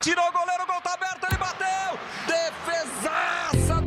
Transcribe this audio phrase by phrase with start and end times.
[0.00, 1.98] Tirou o goleiro, o gol tá aberto, ele bateu!
[2.28, 3.82] Defesaça!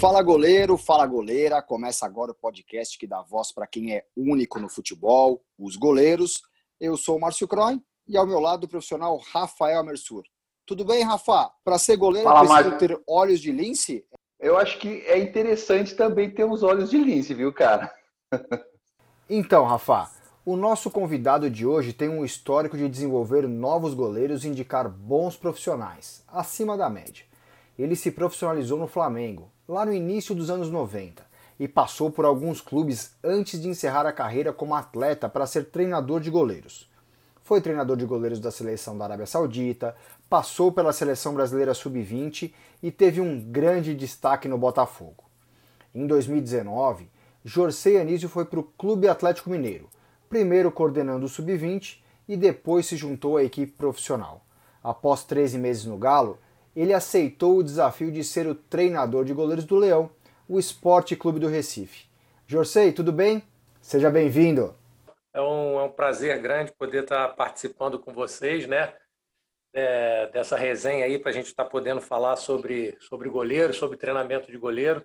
[0.00, 1.60] Fala goleiro, fala goleira.
[1.60, 6.40] Começa agora o podcast que dá voz para quem é único no futebol, os goleiros.
[6.80, 10.22] Eu sou o Márcio Croin e ao meu lado o profissional Rafael Mersur.
[10.64, 11.50] Tudo bem, Rafa?
[11.64, 12.78] Para ser goleiro Fala, precisa Márcio.
[12.78, 14.06] ter olhos de lince?
[14.38, 17.92] Eu acho que é interessante também ter os olhos de lince, viu, cara?
[19.28, 20.08] Então, Rafa,
[20.50, 25.36] o nosso convidado de hoje tem um histórico de desenvolver novos goleiros e indicar bons
[25.36, 27.26] profissionais, acima da média.
[27.78, 31.22] Ele se profissionalizou no Flamengo, lá no início dos anos 90,
[31.60, 36.18] e passou por alguns clubes antes de encerrar a carreira como atleta para ser treinador
[36.18, 36.90] de goleiros.
[37.42, 39.94] Foi treinador de goleiros da seleção da Arábia Saudita,
[40.30, 45.24] passou pela seleção brasileira sub-20 e teve um grande destaque no Botafogo.
[45.94, 47.10] Em 2019,
[47.44, 49.90] Jorcei Anísio foi para o Clube Atlético Mineiro,
[50.28, 54.44] primeiro coordenando o sub-20 e depois se juntou à equipe profissional.
[54.82, 56.38] Após 13 meses no Galo,
[56.76, 60.10] ele aceitou o desafio de ser o treinador de goleiros do Leão,
[60.48, 62.06] o Esporte Clube do Recife.
[62.46, 63.42] Jorcei, tudo bem?
[63.80, 64.74] Seja bem-vindo.
[65.34, 68.94] É um, é um prazer grande poder estar participando com vocês, né?
[69.74, 74.50] É, dessa resenha aí para a gente estar podendo falar sobre, sobre goleiro, sobre treinamento
[74.50, 75.04] de goleiro.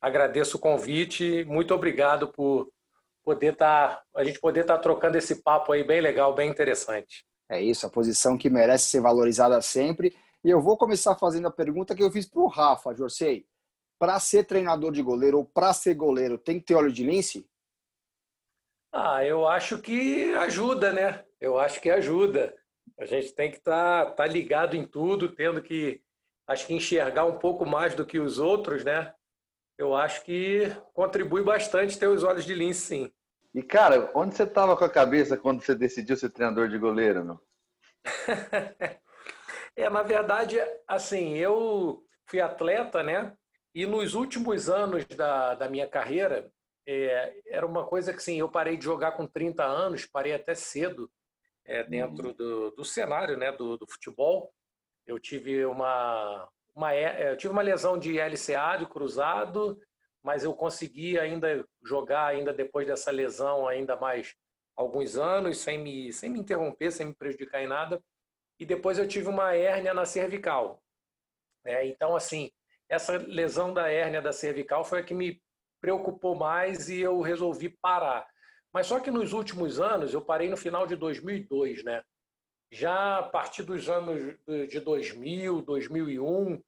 [0.00, 2.70] Agradeço o convite, muito obrigado por
[3.24, 7.24] poder estar, a gente poder estar trocando esse papo aí bem legal, bem interessante.
[7.48, 10.16] É isso, a posição que merece ser valorizada sempre.
[10.44, 13.46] E eu vou começar fazendo a pergunta que eu fiz para o Rafa, Jorcei.
[13.98, 17.48] Para ser treinador de goleiro ou para ser goleiro, tem que ter olho de lince?
[18.92, 21.24] Ah, eu acho que ajuda, né?
[21.40, 22.54] Eu acho que ajuda.
[22.98, 26.00] A gente tem que estar tá, tá ligado em tudo, tendo que,
[26.46, 29.12] acho que enxergar um pouco mais do que os outros, né?
[29.76, 33.12] Eu acho que contribui bastante ter os olhos de lince, sim.
[33.54, 37.24] E, cara, onde você estava com a cabeça quando você decidiu ser treinador de goleiro,
[37.24, 37.40] meu?
[39.76, 40.58] é, na verdade,
[40.88, 43.32] assim, eu fui atleta, né?
[43.74, 46.50] E nos últimos anos da, da minha carreira,
[46.86, 50.54] é, era uma coisa que, sim, eu parei de jogar com 30 anos, parei até
[50.54, 51.10] cedo
[51.64, 52.34] é, dentro uhum.
[52.34, 54.52] do, do cenário né, do, do futebol.
[55.06, 59.80] Eu tive uma, uma, eu tive uma lesão de LCA, de cruzado,
[60.22, 64.34] mas eu consegui ainda jogar ainda depois dessa lesão ainda mais
[64.76, 68.02] alguns anos, sem me, sem me interromper, sem me prejudicar em nada.
[68.58, 70.82] E depois eu tive uma hérnia na cervical.
[71.64, 72.50] É, então, assim,
[72.88, 75.40] essa lesão da hérnia da cervical foi a que me
[75.80, 78.26] preocupou mais e eu resolvi parar.
[78.72, 82.02] Mas só que nos últimos anos, eu parei no final de 2002, né?
[82.70, 84.36] Já a partir dos anos
[84.68, 86.62] de 2000, 2001,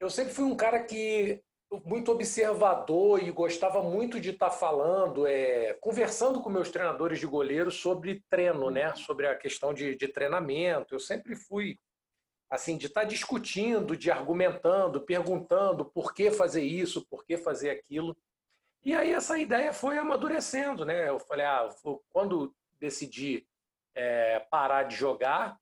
[0.00, 1.42] eu sempre fui um cara que
[1.84, 7.70] muito observador e gostava muito de estar falando, é, conversando com meus treinadores de goleiro
[7.70, 8.94] sobre treino, né?
[8.94, 10.94] Sobre a questão de, de treinamento.
[10.94, 11.78] Eu sempre fui
[12.50, 18.16] assim de estar discutindo, de argumentando, perguntando por que fazer isso, por que fazer aquilo.
[18.84, 21.08] E aí essa ideia foi amadurecendo, né?
[21.08, 21.68] Eu falei, ah,
[22.08, 23.46] quando decidi
[23.98, 25.58] é, parar de jogar,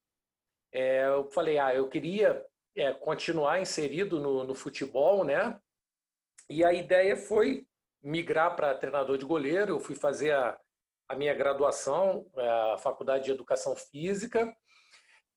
[0.71, 5.59] é, eu falei, ah, eu queria é, continuar inserido no, no, futebol, né?
[6.47, 7.65] E a ideia foi
[8.03, 9.73] migrar para treinador de goleiro.
[9.73, 10.55] Eu fui fazer a,
[11.09, 14.55] a minha graduação, é, a Faculdade de Educação Física.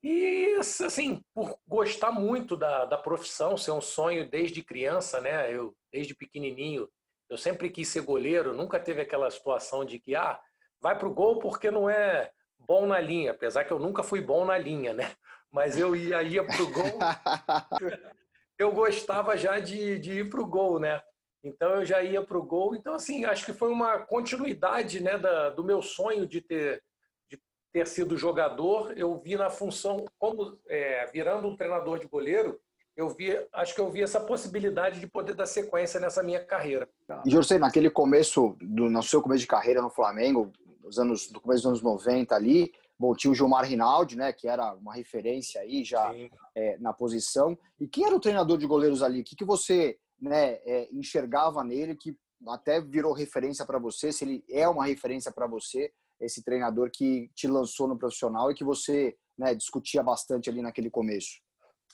[0.03, 5.50] E, assim, por gostar muito da, da profissão, ser um sonho desde criança, né?
[5.55, 6.87] Eu, desde pequenininho,
[7.31, 10.38] eu sempre quis ser goleiro, nunca teve aquela situação de que, ah,
[10.82, 12.31] vai para o gol porque não é
[12.70, 15.10] bom na linha, apesar que eu nunca fui bom na linha, né?
[15.50, 16.84] Mas eu ia, ia para o gol,
[18.56, 21.03] eu gostava já de, de ir para o gol, né?
[21.42, 22.76] Então eu já ia para o gol.
[22.76, 26.81] Então, assim, acho que foi uma continuidade né, da, do meu sonho de ter,
[27.28, 27.41] de
[27.72, 28.97] ter sido jogador.
[28.97, 32.60] Eu vi na função, como é, virando um treinador de goleiro,
[32.97, 36.88] eu vi, acho que eu vi essa possibilidade de poder dar sequência nessa minha carreira.
[37.26, 40.52] E José, naquele começo, do, no seu começo de carreira no Flamengo,
[40.90, 44.48] nos anos, no começo dos anos 90 ali, bom, tinha o Gilmar Rinaldi, né, que
[44.48, 46.12] era uma referência aí já
[46.54, 47.56] é, na posição.
[47.78, 49.20] E quem era o treinador de goleiros ali?
[49.20, 52.16] O que, que você né, é, enxergava nele que
[52.48, 54.12] até virou referência para você?
[54.12, 58.54] Se ele é uma referência para você, esse treinador que te lançou no profissional e
[58.54, 61.40] que você né, discutia bastante ali naquele começo?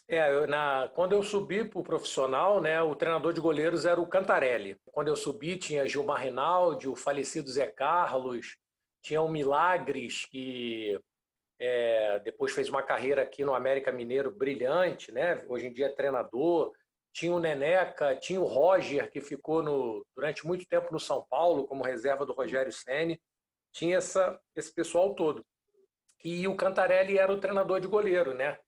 [0.09, 4.01] É, eu, na, quando eu subi para o profissional, né, o treinador de goleiros era
[4.01, 4.77] o Cantarelli.
[4.87, 8.57] Quando eu subi, tinha Gilmar Rinaldi, o falecido Zé Carlos,
[9.07, 10.99] tinha o Milagres, que
[11.61, 15.45] é, depois fez uma carreira aqui no América Mineiro brilhante, né?
[15.49, 16.73] hoje em dia é treinador.
[17.13, 21.67] Tinha o Neneca, tinha o Roger, que ficou no, durante muito tempo no São Paulo,
[21.67, 23.21] como reserva do Rogério Ceni.
[23.73, 25.47] Tinha essa, esse pessoal todo
[26.25, 28.59] e o Cantarelli era o treinador de goleiro, né?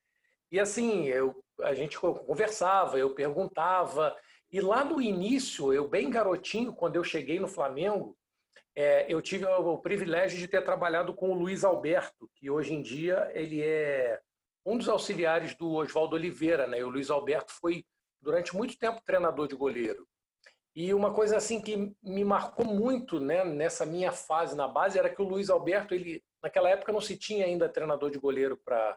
[0.50, 4.16] E assim, eu, a gente conversava, eu perguntava,
[4.50, 8.16] e lá no início, eu bem garotinho, quando eu cheguei no Flamengo,
[8.74, 12.74] é, eu tive o, o privilégio de ter trabalhado com o Luiz Alberto, que hoje
[12.74, 14.20] em dia ele é
[14.64, 16.78] um dos auxiliares do Oswaldo Oliveira, né?
[16.78, 17.84] E o Luiz Alberto foi
[18.20, 20.06] durante muito tempo treinador de goleiro.
[20.74, 25.08] E uma coisa assim que me marcou muito, né, nessa minha fase na base era
[25.08, 28.96] que o Luiz Alberto, ele naquela época não se tinha ainda treinador de goleiro para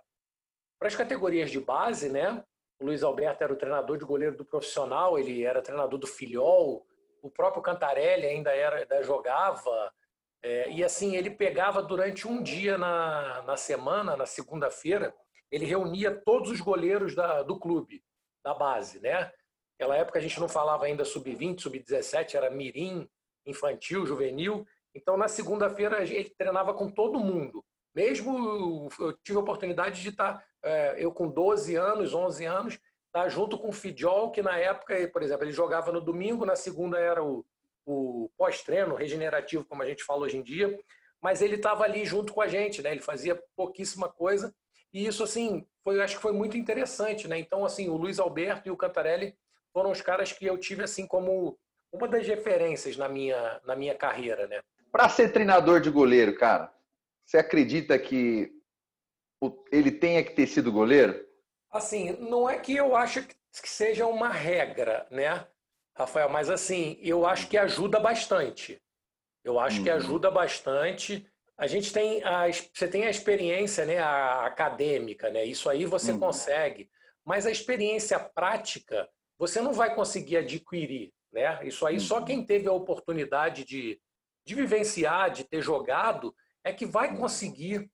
[0.77, 2.43] para as categorias de base, né?
[2.79, 6.87] O Luiz Alberto era o treinador de goleiro do profissional, ele era treinador do Filhol,
[7.21, 9.93] o próprio Cantarelli ainda era ainda jogava.
[10.43, 15.13] É, e assim, ele pegava durante um dia na, na semana, na segunda-feira,
[15.51, 18.03] ele reunia todos os goleiros da, do clube,
[18.43, 19.31] da base, né?
[19.79, 23.07] Naquela época a gente não falava ainda sub-20, sub-17, era mirim,
[23.45, 24.65] infantil, juvenil.
[24.95, 27.63] Então, na segunda-feira, ele treinava com todo mundo.
[27.93, 32.79] Mesmo eu tive a oportunidade de estar, é, eu com 12 anos, 11 anos,
[33.11, 36.55] estar junto com o Fidjol, que na época, por exemplo, ele jogava no domingo, na
[36.55, 37.45] segunda era o,
[37.85, 40.79] o pós-treino, regenerativo, como a gente fala hoje em dia,
[41.21, 42.91] mas ele estava ali junto com a gente, né?
[42.91, 44.53] ele fazia pouquíssima coisa,
[44.93, 47.39] e isso, assim, foi, acho que foi muito interessante, né?
[47.39, 49.33] Então, assim, o Luiz Alberto e o Cantarelli
[49.71, 51.57] foram os caras que eu tive, assim, como
[51.93, 54.59] uma das referências na minha, na minha carreira, né?
[54.91, 56.73] Para ser treinador de goleiro, cara,
[57.25, 58.51] você acredita que
[59.71, 61.25] ele tenha que ter sido goleiro?
[61.71, 65.47] Assim, não é que eu acho que seja uma regra, né,
[65.95, 66.29] Rafael?
[66.29, 68.81] Mas assim, eu acho que ajuda bastante.
[69.43, 69.83] Eu acho uhum.
[69.83, 71.25] que ajuda bastante.
[71.57, 75.45] A gente tem a, você tem a experiência, né, a acadêmica, né?
[75.45, 76.19] Isso aí você uhum.
[76.19, 76.89] consegue.
[77.23, 81.59] Mas a experiência prática você não vai conseguir adquirir, né?
[81.65, 82.25] Isso aí só uhum.
[82.25, 83.99] quem teve a oportunidade de,
[84.45, 87.89] de vivenciar, de ter jogado, é que vai conseguir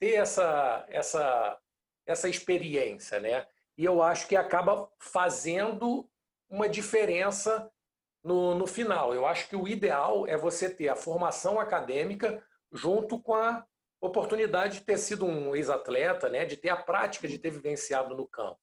[0.00, 1.58] ter essa, essa,
[2.08, 3.46] essa experiência, né?
[3.76, 6.08] E eu acho que acaba fazendo
[6.48, 7.70] uma diferença
[8.24, 9.14] no, no final.
[9.14, 13.64] Eu acho que o ideal é você ter a formação acadêmica junto com a
[14.00, 16.44] oportunidade de ter sido um ex-atleta, né?
[16.44, 18.58] de ter a prática de ter vivenciado no campo.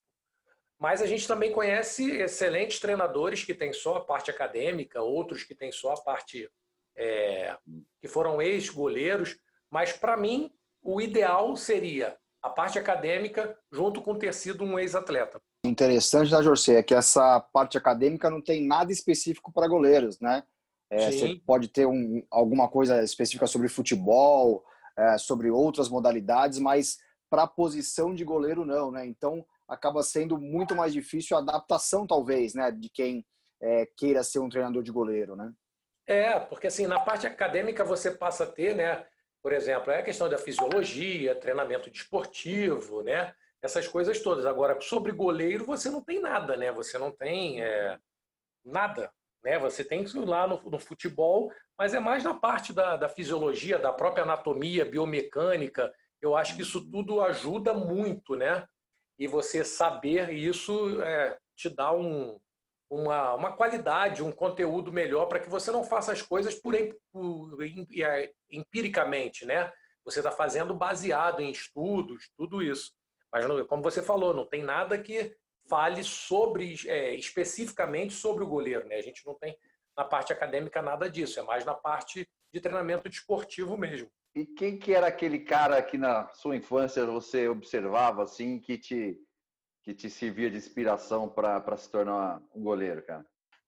[0.80, 5.56] Mas a gente também conhece excelentes treinadores que têm só a parte acadêmica, outros que
[5.56, 6.52] têm só a parte
[6.98, 7.58] é,
[8.02, 9.38] que foram ex-goleiros.
[9.70, 15.42] Mas, para mim, o ideal seria a parte acadêmica junto com ter sido um ex-atleta.
[15.66, 20.44] Interessante da Jorge é que essa parte acadêmica não tem nada específico para goleiros, né?
[20.92, 24.64] É, você pode ter um, alguma coisa específica sobre futebol,
[24.96, 27.00] é, sobre outras modalidades, mas
[27.32, 29.08] para a posição de goleiro não, né?
[29.08, 33.26] Então acaba sendo muito mais difícil a adaptação, talvez, né, de quem
[33.60, 35.52] é, queira ser um treinador de goleiro, né?
[36.06, 39.04] É, porque assim na parte acadêmica você passa a ter, né?
[39.46, 43.32] Por exemplo, é a questão da fisiologia, treinamento desportivo, né?
[43.62, 44.44] Essas coisas todas.
[44.44, 46.72] Agora, sobre goleiro, você não tem nada, né?
[46.72, 48.00] Você não tem é,
[48.66, 49.14] nada,
[49.44, 49.60] né?
[49.60, 53.08] Você tem que ir lá no, no, futebol, mas é mais na parte da, da
[53.08, 55.94] fisiologia, da própria anatomia, biomecânica.
[56.20, 58.68] Eu acho que isso tudo ajuda muito, né?
[59.20, 62.40] E você saber isso é, te dá um,
[62.90, 66.76] uma, uma qualidade, um conteúdo melhor para que você não faça as coisas por,
[67.12, 69.72] por é, empiricamente, né?
[70.04, 72.94] Você está fazendo baseado em estudos, tudo isso.
[73.32, 75.36] Mas, como você falou, não tem nada que
[75.68, 78.96] fale sobre é, especificamente sobre o goleiro, né?
[78.96, 79.58] A gente não tem
[79.98, 84.10] na parte acadêmica nada disso, é mais na parte de treinamento desportivo mesmo.
[84.36, 89.18] E quem que era aquele cara que na sua infância você observava assim que te
[89.86, 93.24] que te servia de inspiração para se tornar um goleiro, cara?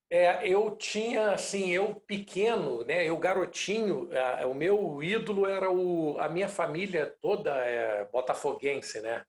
[0.10, 4.10] É, eu tinha, assim, eu pequeno, né, eu garotinho,
[4.50, 9.24] o meu ídolo era o, a minha família toda é botafoguense, né?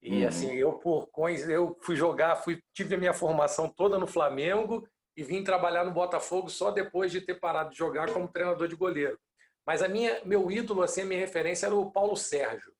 [0.00, 0.28] E uhum.
[0.28, 1.10] assim, eu por
[1.48, 5.92] eu fui jogar, fui tive a minha formação toda no Flamengo e vim trabalhar no
[5.92, 9.18] Botafogo só depois de ter parado de jogar como treinador de goleiro.
[9.66, 12.72] Mas a minha, meu ídolo, assim, a minha referência era o Paulo Sérgio.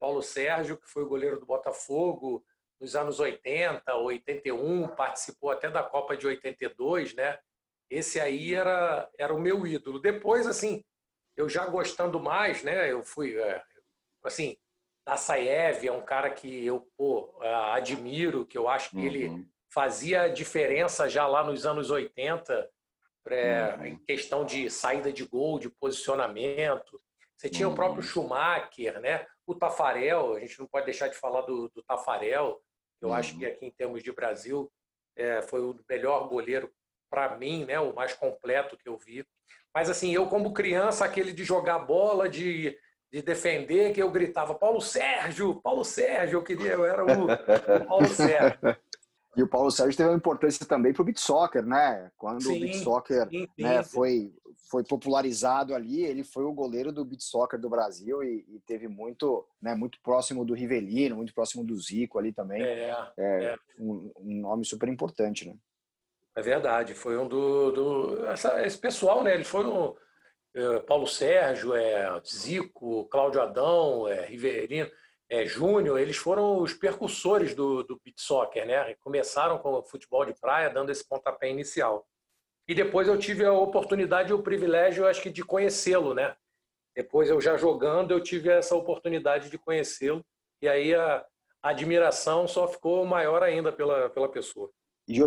[0.00, 2.44] Paulo Sérgio, que foi o goleiro do Botafogo,
[2.84, 7.38] nos anos 80, 81, participou até da Copa de 82, né?
[7.88, 9.98] Esse aí era, era o meu ídolo.
[9.98, 10.84] Depois, assim,
[11.34, 12.92] eu já gostando mais, né?
[12.92, 13.62] Eu fui, é,
[14.22, 14.54] assim,
[15.06, 17.34] Nassaev é um cara que eu pô,
[17.72, 19.04] admiro, que eu acho que uhum.
[19.04, 22.70] ele fazia diferença já lá nos anos 80,
[23.28, 23.86] é, uhum.
[23.86, 27.00] em questão de saída de gol, de posicionamento.
[27.34, 27.72] Você tinha uhum.
[27.72, 29.26] o próprio Schumacher, né?
[29.46, 32.60] O Tafarel, a gente não pode deixar de falar do, do Tafarel,
[33.04, 33.14] eu uhum.
[33.14, 34.70] acho que aqui em termos de Brasil
[35.16, 36.70] é, foi o melhor goleiro
[37.10, 37.78] para mim, né?
[37.78, 39.24] O mais completo que eu vi.
[39.74, 42.76] Mas assim, eu como criança, aquele de jogar bola, de,
[43.12, 47.86] de defender, que eu gritava Paulo Sérgio, Paulo Sérgio, eu queria, eu era o, o
[47.86, 48.76] Paulo Sérgio.
[49.36, 52.10] E o Paulo Sérgio teve uma importância também para o beat soccer, né?
[52.16, 54.32] Quando sim, o beat soccer sim, sim, né, foi,
[54.74, 58.88] foi popularizado ali, ele foi o goleiro do beat soccer do Brasil e, e, teve
[58.88, 62.60] muito, né, muito próximo do Rivelino, muito próximo do Zico ali também.
[62.60, 63.56] É, é, é.
[63.78, 65.54] Um, um, nome super importante, né?
[66.36, 69.32] É verdade, foi um do, do essa, esse pessoal, né?
[69.32, 69.96] Eles foram
[70.52, 74.90] é, Paulo Sérgio, é, Zico, Cláudio Adão, é, Riverino
[75.28, 78.92] é, Júnior, eles foram os percussores do, do beat soccer, né?
[78.96, 82.04] Começaram com o futebol de praia, dando esse pontapé inicial.
[82.66, 86.34] E depois eu tive a oportunidade e o privilégio, acho que, de conhecê-lo, né?
[86.96, 90.24] Depois eu já jogando, eu tive essa oportunidade de conhecê-lo.
[90.62, 91.24] E aí a,
[91.62, 94.70] admiração só ficou maior ainda pela, pela pessoa.
[95.08, 95.18] E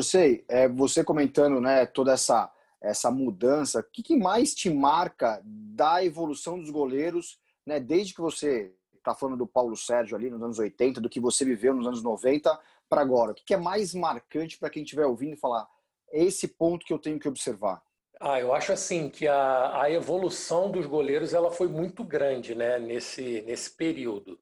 [0.47, 6.03] é, você comentando né, toda essa, essa mudança, o que, que mais te marca da
[6.03, 10.59] evolução dos goleiros, né, desde que você está falando do Paulo Sérgio ali nos anos
[10.59, 13.31] 80, do que você viveu nos anos 90 para agora?
[13.31, 15.67] O que é mais marcante para quem estiver ouvindo falar,
[16.11, 17.81] é esse ponto que eu tenho que observar?
[18.19, 22.79] Ah, eu acho assim que a, a evolução dos goleiros ela foi muito grande, né,
[22.79, 24.39] nesse nesse período.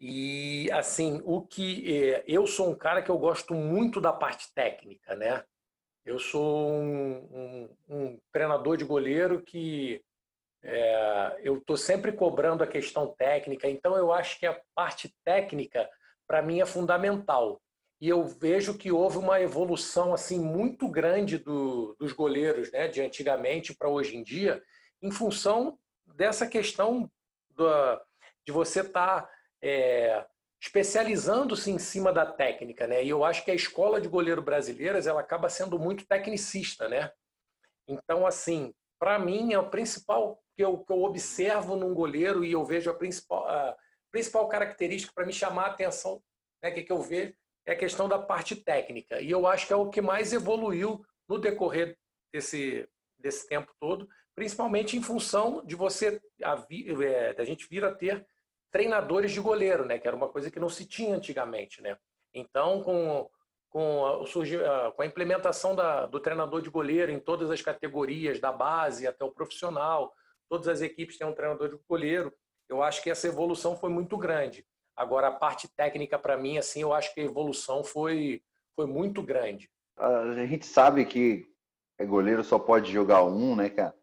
[0.00, 4.52] E assim, o que é, eu sou um cara que eu gosto muito da parte
[4.54, 5.42] técnica, né?
[6.04, 10.02] Eu sou um, um, um treinador de goleiro que
[10.62, 15.88] é, eu estou sempre cobrando a questão técnica, então eu acho que a parte técnica,
[16.26, 17.60] para mim, é fundamental.
[18.00, 23.00] E eu vejo que houve uma evolução assim muito grande do, dos goleiros, né, de
[23.00, 24.62] antigamente para hoje em dia,
[25.02, 27.10] em função dessa questão
[27.56, 28.00] da,
[28.46, 30.24] de você estar tá, é,
[30.60, 33.04] especializando-se em cima da técnica, né?
[33.04, 37.10] E eu acho que a escola de goleiro brasileiras ela acaba sendo muito tecnicista, né?
[37.86, 42.52] Então, assim, para mim é o principal que eu, que eu observo num goleiro e
[42.52, 43.76] eu vejo a principal, a
[44.10, 46.20] principal característica para me chamar a atenção,
[46.62, 47.32] né, que, que eu vejo,
[47.68, 49.20] é a questão da parte técnica.
[49.20, 51.98] E eu acho que é o que mais evoluiu no decorrer
[52.32, 56.64] desse, desse tempo todo, principalmente em função de você, a,
[57.02, 58.26] é, da gente vir a ter
[58.72, 61.82] treinadores de goleiro, né, que era uma coisa que não se tinha antigamente.
[61.82, 61.98] Né?
[62.32, 63.28] Então, com,
[63.68, 68.50] com, a, com a implementação da, do treinador de goleiro em todas as categorias, da
[68.50, 70.14] base até o profissional,
[70.48, 72.32] todas as equipes têm um treinador de goleiro.
[72.66, 74.66] Eu acho que essa evolução foi muito grande.
[74.98, 78.42] Agora, a parte técnica, para mim, assim, eu acho que a evolução foi,
[78.74, 79.70] foi muito grande.
[79.96, 81.48] A gente sabe que
[82.04, 83.94] goleiro só pode jogar um, né, cara?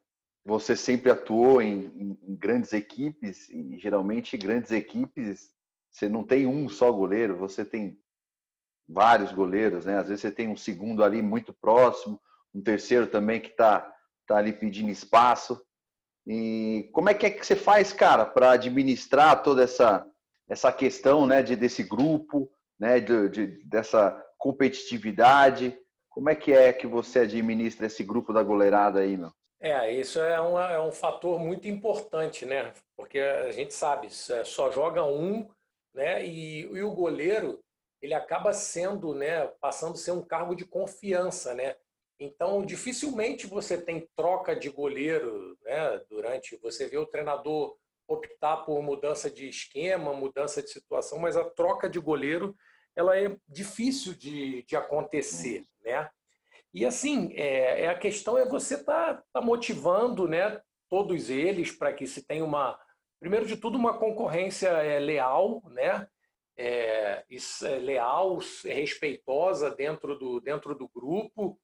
[0.45, 5.51] Você sempre atuou em, em, grandes equipes, e geralmente grandes equipes,
[5.91, 7.99] você não tem um só goleiro, você tem
[8.87, 9.97] vários goleiros, né?
[9.97, 12.21] Às vezes você tem um segundo ali muito próximo,
[12.53, 13.93] um terceiro também que está
[14.25, 15.61] tá ali pedindo espaço.
[16.25, 20.09] E como é que é que você faz, cara, para administrar toda essa
[20.47, 25.77] essa questão, né, de desse grupo, né, de, de, dessa competitividade?
[26.09, 29.31] Como é que é que você administra esse grupo da goleirada aí, meu?
[29.59, 32.73] É, isso é, uma, é um fator muito importante, né?
[32.95, 35.49] Porque a gente sabe, é, só joga um,
[35.93, 36.25] né?
[36.25, 37.59] E, e o goleiro,
[38.01, 41.75] ele acaba sendo, né, passando a ser um cargo de confiança, né?
[42.19, 46.01] Então, dificilmente você tem troca de goleiro, né?
[46.09, 47.75] Durante você vê o treinador
[48.07, 52.55] optar por mudança de esquema, mudança de situação, mas a troca de goleiro
[52.95, 56.09] ela é difícil de, de acontecer, né?
[56.73, 60.61] E assim, é, é a questão é você tá, tá motivando, né?
[60.89, 62.79] Todos eles para que se tenha uma,
[63.19, 66.07] primeiro de tudo, uma concorrência é, leal, né?
[66.57, 67.25] É,
[67.63, 71.59] é leal, respeitosa dentro do, dentro do grupo,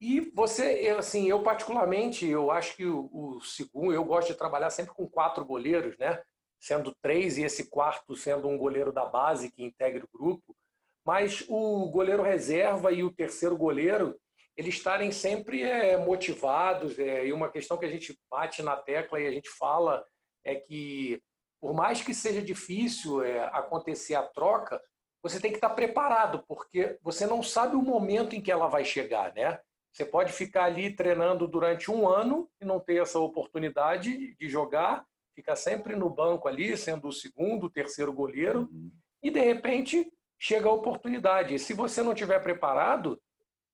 [0.00, 4.70] e você, assim, eu particularmente, eu acho que o, o, segundo, eu gosto de trabalhar
[4.70, 6.22] sempre com quatro goleiros, né?
[6.60, 10.56] Sendo três e esse quarto sendo um goleiro da base que integra o grupo.
[11.04, 14.16] Mas o goleiro reserva e o terceiro goleiro,
[14.56, 16.96] eles estarem sempre é, motivados.
[16.98, 20.04] É, e uma questão que a gente bate na tecla e a gente fala
[20.44, 21.20] é que,
[21.60, 24.80] por mais que seja difícil é, acontecer a troca,
[25.22, 28.84] você tem que estar preparado, porque você não sabe o momento em que ela vai
[28.84, 29.58] chegar, né?
[29.98, 35.04] Você pode ficar ali treinando durante um ano e não ter essa oportunidade de jogar,
[35.34, 38.92] fica sempre no banco ali, sendo o segundo, o terceiro goleiro, uhum.
[39.20, 41.58] e de repente chega a oportunidade.
[41.58, 43.20] Se você não estiver preparado,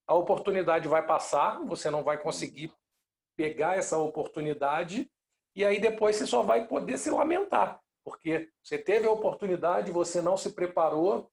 [0.06, 2.72] a oportunidade vai passar, você não vai conseguir
[3.36, 5.10] pegar essa oportunidade,
[5.54, 10.22] e aí depois você só vai poder se lamentar, porque você teve a oportunidade, você
[10.22, 11.30] não se preparou,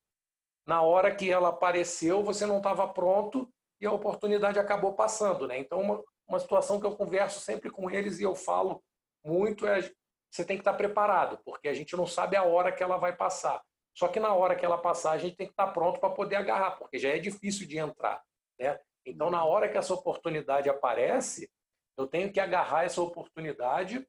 [0.68, 3.50] na hora que ela apareceu, você não estava pronto
[3.82, 5.48] e a oportunidade acabou passando.
[5.48, 5.58] Né?
[5.58, 8.82] Então, uma, uma situação que eu converso sempre com eles e eu falo
[9.26, 9.92] muito é
[10.32, 13.14] você tem que estar preparado, porque a gente não sabe a hora que ela vai
[13.14, 13.62] passar.
[13.94, 16.38] Só que na hora que ela passar, a gente tem que estar pronto para poder
[16.38, 18.22] agarrar, porque já é difícil de entrar.
[18.58, 18.80] Né?
[19.06, 21.52] Então, na hora que essa oportunidade aparece,
[21.98, 24.08] eu tenho que agarrar essa oportunidade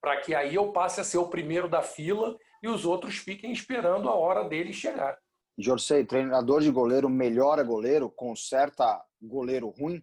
[0.00, 3.52] para que aí eu passe a ser o primeiro da fila e os outros fiquem
[3.52, 5.18] esperando a hora dele chegar.
[5.58, 10.02] Jorcei, treinador de goleiro melhora goleiro, conserta goleiro ruim?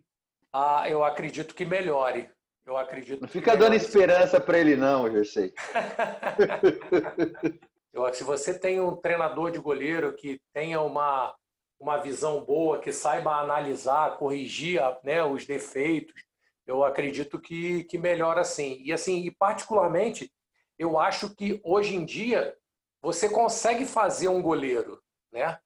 [0.51, 2.29] Ah, eu acredito que melhore.
[2.65, 3.22] Eu acredito.
[3.22, 5.53] Não fica dando esperança para ele, não, Jorcei.
[7.91, 11.36] eu, se você tem um treinador de goleiro que tenha uma,
[11.79, 16.24] uma visão boa, que saiba analisar, corrigir né, os defeitos,
[16.65, 18.81] eu acredito que, que melhora sim.
[18.81, 20.31] E assim, e particularmente,
[20.79, 22.55] eu acho que hoje em dia
[23.01, 25.02] você consegue fazer um goleiro,
[25.34, 25.60] né?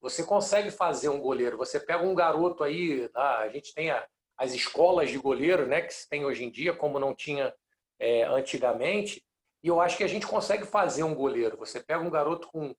[0.00, 1.58] Você consegue fazer um goleiro.
[1.58, 3.38] Você pega um garoto aí, tá?
[3.38, 4.06] a gente tem a,
[4.38, 7.52] as escolas de goleiro, né, que se tem hoje em dia, como não tinha
[7.98, 9.24] é, antigamente,
[9.62, 11.56] e eu acho que a gente consegue fazer um goleiro.
[11.56, 12.72] Você pega um garoto com,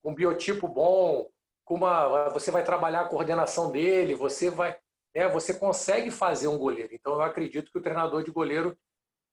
[0.00, 1.28] com um biotipo bom,
[1.64, 4.76] com uma, você vai trabalhar a coordenação dele, você vai,
[5.14, 6.94] né, você consegue fazer um goleiro.
[6.94, 8.78] Então eu acredito que o treinador de goleiro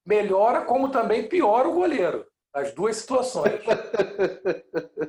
[0.03, 2.25] melhora como também piora o goleiro.
[2.51, 3.61] As duas situações.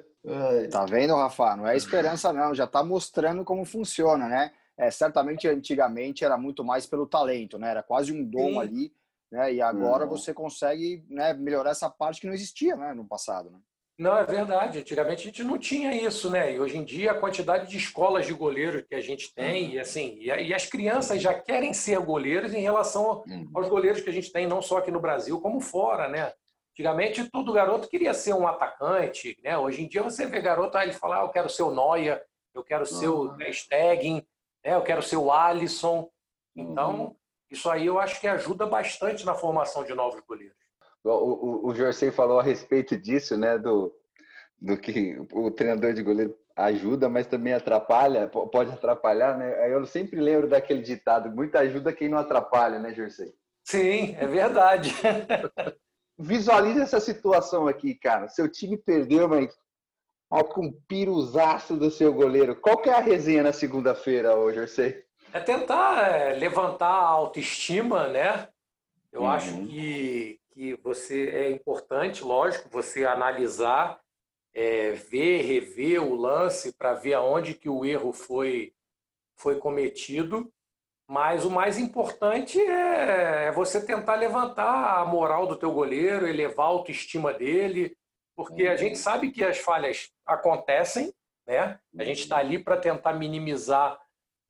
[0.70, 1.56] tá vendo, Rafa?
[1.56, 2.54] Não é esperança, não.
[2.54, 4.52] Já tá mostrando como funciona, né?
[4.76, 7.70] É, certamente antigamente era muito mais pelo talento, né?
[7.70, 8.58] Era quase um dom Sim.
[8.58, 8.92] ali,
[9.30, 9.52] né?
[9.52, 10.10] E agora uhum.
[10.10, 13.58] você consegue né, melhorar essa parte que não existia, né, no passado, né?
[13.98, 14.78] Não, é verdade.
[14.78, 16.54] Antigamente a gente não tinha isso, né?
[16.54, 19.72] E hoje em dia a quantidade de escolas de goleiros que a gente tem, uhum.
[19.72, 23.50] e assim, e, as crianças já querem ser goleiros em relação uhum.
[23.54, 26.32] aos goleiros que a gente tem, não só aqui no Brasil, como fora, né?
[26.80, 29.58] Antigamente todo garoto queria ser um atacante, né?
[29.58, 32.24] Hoje em dia você vê garoto, aí ele fala, ah, eu quero ser o Neuer,
[32.54, 34.26] eu quero ser o Stegen,
[34.64, 34.74] né?
[34.74, 36.10] eu quero ser o Alisson.
[36.56, 37.16] Então, uhum.
[37.50, 40.56] isso aí eu acho que ajuda bastante na formação de novos goleiros.
[41.04, 43.58] O, o, o Jorcei falou a respeito disso, né?
[43.58, 43.94] Do,
[44.58, 49.70] do que o treinador de goleiro ajuda, mas também atrapalha, pode atrapalhar, né?
[49.70, 53.34] Eu sempre lembro daquele ditado: muita ajuda quem não atrapalha, né, Jorcei?
[53.64, 54.94] Sim, é verdade.
[56.20, 58.28] Visualize essa situação aqui, cara.
[58.28, 59.58] Seu time perdeu, mas
[60.30, 62.54] Ó, com piruzaço do seu goleiro.
[62.54, 65.04] Qual que é a resenha na segunda-feira hoje, Jersey?
[65.32, 68.48] É tentar é, levantar a autoestima, né?
[69.10, 69.28] Eu uhum.
[69.28, 74.00] acho que, que você é importante, lógico, você analisar,
[74.54, 78.72] é, ver, rever o lance para ver aonde que o erro foi,
[79.34, 80.52] foi cometido.
[81.10, 86.66] Mas o mais importante é, é você tentar levantar a moral do teu goleiro, elevar
[86.66, 87.96] a autoestima dele,
[88.36, 91.12] porque a gente sabe que as falhas acontecem,
[91.44, 91.80] né?
[91.98, 94.00] A gente está ali para tentar minimizar,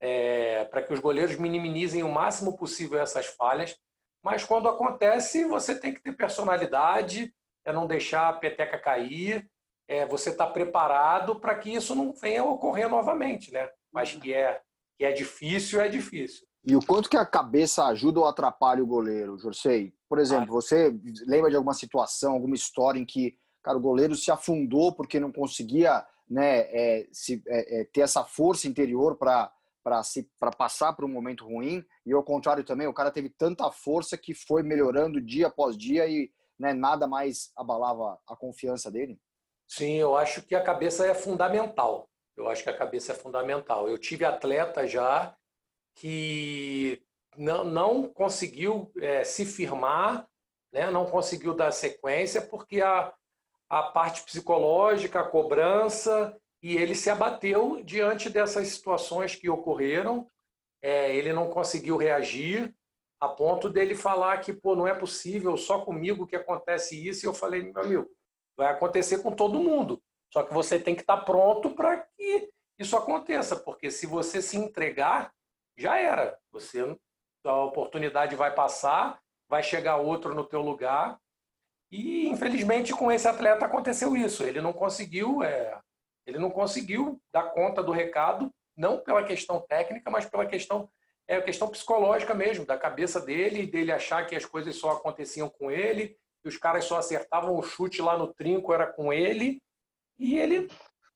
[0.03, 3.75] é, para que os goleiros minimizem o máximo possível essas falhas.
[4.23, 9.51] Mas quando acontece, você tem que ter personalidade, é não deixar a peteca cair,
[9.89, 13.67] é você estar tá preparado para que isso não venha a ocorrer novamente, né?
[13.91, 14.61] Mas que é,
[14.99, 16.50] que é difícil, é difícil.
[16.65, 19.95] E o quanto que a cabeça ajuda ou atrapalha o goleiro, Jorcei?
[20.09, 20.95] Por exemplo, você
[21.27, 25.31] lembra de alguma situação, alguma história em que Cara, o goleiro se afundou porque não
[25.31, 31.09] conseguia né, é, se, é, é, ter essa força interior para para passar por um
[31.09, 31.83] momento ruim?
[32.05, 36.07] E ao contrário também o cara teve tanta força que foi melhorando dia após dia
[36.07, 39.19] e né, nada mais abalava a confiança dele?
[39.67, 42.11] Sim eu acho que a cabeça é fundamental.
[42.37, 43.89] Eu acho que a cabeça é fundamental.
[43.89, 45.35] Eu tive atleta já
[46.01, 47.03] que
[47.37, 50.27] não, não conseguiu é, se firmar
[50.73, 53.13] né, não conseguiu dar sequência porque a,
[53.69, 60.31] a parte psicológica, a cobrança, e ele se abateu diante dessas situações que ocorreram.
[60.83, 62.75] É, ele não conseguiu reagir
[63.21, 67.25] a ponto dele falar que pô, não é possível, só comigo que acontece isso.
[67.25, 68.11] E eu falei, meu amigo,
[68.57, 70.03] vai acontecer com todo mundo.
[70.33, 74.57] Só que você tem que estar pronto para que isso aconteça, porque se você se
[74.57, 75.33] entregar,
[75.81, 76.39] já era.
[76.53, 76.97] Você
[77.45, 81.19] a oportunidade vai passar, vai chegar outro no teu lugar
[81.91, 84.45] e infelizmente com esse atleta aconteceu isso.
[84.45, 85.81] Ele não conseguiu, é,
[86.27, 90.89] ele não conseguiu dar conta do recado, não pela questão técnica, mas pela questão
[91.27, 95.71] é questão psicológica mesmo, da cabeça dele, dele achar que as coisas só aconteciam com
[95.71, 99.63] ele, que os caras só acertavam o chute lá no trinco era com ele,
[100.19, 100.69] e ele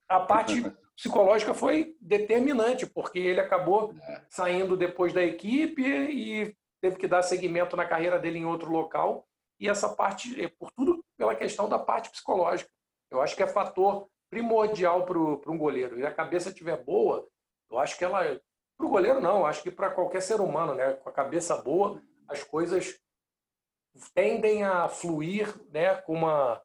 [0.08, 0.62] a parte
[0.96, 3.94] psicológica foi determinante, porque ele acabou
[4.28, 9.26] saindo depois da equipe e teve que dar seguimento na carreira dele em outro local
[9.58, 12.70] e essa parte, é, por tudo pela questão da parte psicológica.
[13.10, 15.98] Eu acho que é fator primordial para um goleiro.
[15.98, 17.26] E a cabeça estiver boa,
[17.70, 18.40] eu acho que ela.
[18.76, 20.94] Para o goleiro, não, acho que para qualquer ser humano, né?
[20.94, 22.98] com a cabeça boa, as coisas
[24.12, 26.60] tendem a fluir né, com uma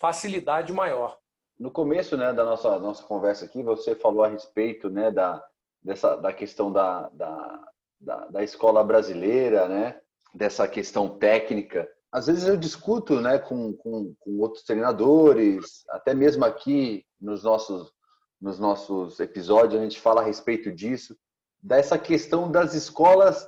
[0.00, 1.19] facilidade maior.
[1.60, 5.44] No começo né, da nossa, nossa conversa aqui, você falou a respeito né, da,
[5.82, 7.68] dessa, da questão da, da,
[8.00, 10.00] da, da escola brasileira, né,
[10.32, 11.86] dessa questão técnica.
[12.10, 17.92] Às vezes eu discuto né, com, com, com outros treinadores, até mesmo aqui nos nossos,
[18.40, 21.14] nos nossos episódios a gente fala a respeito disso,
[21.62, 23.46] dessa questão das escolas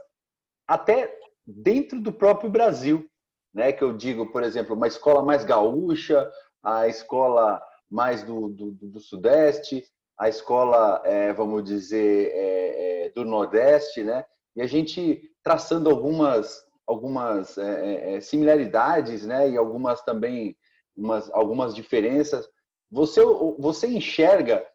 [0.68, 3.08] até dentro do próprio Brasil,
[3.54, 3.72] né?
[3.72, 6.30] Que eu digo, por exemplo, uma escola mais gaúcha,
[6.62, 7.60] a escola
[7.92, 9.84] mais do, do, do Sudeste,
[10.18, 14.24] a escola, é, vamos dizer, é, é, do Nordeste, né?
[14.56, 19.50] E a gente traçando algumas algumas é, é, similaridades, né?
[19.50, 20.56] E algumas também
[20.96, 22.48] umas, algumas diferenças.
[22.90, 23.20] Você
[23.58, 24.66] você enxerga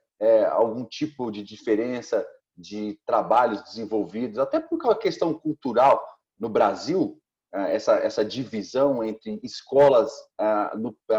[0.51, 2.25] algum tipo de diferença
[2.57, 6.03] de trabalhos desenvolvidos, até por uma questão cultural
[6.39, 7.21] no Brasil,
[7.53, 10.11] essa, essa divisão entre escolas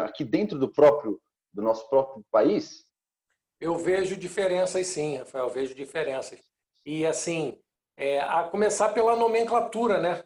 [0.04, 1.20] aqui dentro do próprio
[1.58, 2.86] do nosso próprio país?
[3.60, 6.38] Eu vejo diferenças sim, Rafael, eu vejo diferenças.
[6.86, 7.58] E assim,
[7.96, 10.22] é, a começar pela nomenclatura, né?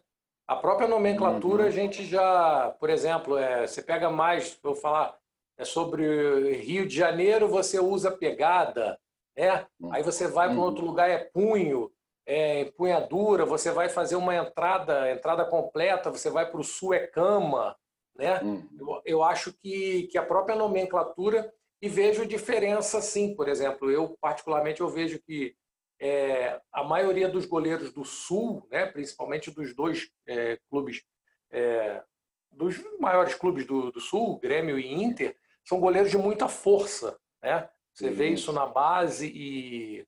[0.47, 1.69] A própria nomenclatura, uhum.
[1.69, 5.17] a gente já, por exemplo, é, você pega mais, vou falar,
[5.57, 8.99] é sobre Rio de Janeiro, você usa pegada,
[9.35, 9.65] né?
[9.79, 9.91] Uhum.
[9.91, 10.63] Aí você vai para uhum.
[10.63, 11.91] outro lugar, é punho
[12.27, 17.07] é, empunhadura, você vai fazer uma entrada, entrada completa, você vai para o sul é
[17.07, 17.75] cama,
[18.15, 18.41] né?
[18.43, 18.67] Hum.
[18.79, 24.17] Eu, eu, acho que, que a própria nomenclatura e vejo diferença sim, por exemplo, eu
[24.21, 25.55] particularmente eu vejo que
[25.99, 31.03] é, a maioria dos goleiros do sul, né, principalmente dos dois é, clubes,
[31.51, 32.03] é,
[32.51, 37.69] dos maiores clubes do, do sul, Grêmio e Inter, são goleiros de muita força, né?
[37.93, 40.05] Você vê isso na base e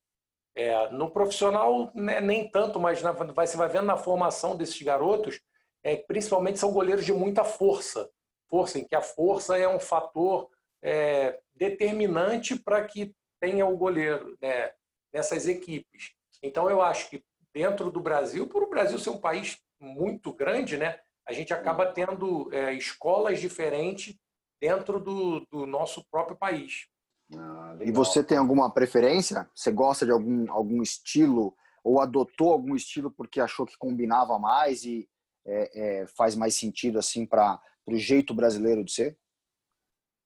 [0.55, 4.81] é, no profissional, né, nem tanto, mas na, vai, você vai vendo na formação desses
[4.81, 5.39] garotos,
[5.85, 8.09] é, principalmente são goleiros de muita força.
[8.49, 10.49] Força, em que a força é um fator
[10.83, 14.71] é, determinante para que tenha o goleiro né,
[15.13, 16.13] nessas equipes.
[16.41, 20.75] Então, eu acho que dentro do Brasil, por o Brasil ser um país muito grande,
[20.75, 24.15] né, a gente acaba tendo é, escolas diferentes
[24.59, 26.87] dentro do, do nosso próprio país.
[27.35, 29.47] Ah, e você tem alguma preferência?
[29.53, 34.83] Você gosta de algum, algum estilo ou adotou algum estilo porque achou que combinava mais
[34.83, 35.07] e
[35.45, 39.17] é, é, faz mais sentido assim para o jeito brasileiro de ser?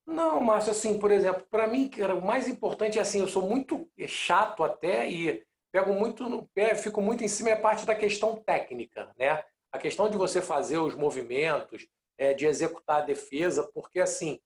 [0.05, 3.47] Não, Márcio, assim, por exemplo, para mim, cara, o mais importante é assim, eu sou
[3.47, 7.93] muito chato até e pego muito no pé, fico muito em cima é parte da
[7.93, 9.43] questão técnica, né?
[9.71, 14.39] A questão de você fazer os movimentos, é, de executar a defesa, porque assim,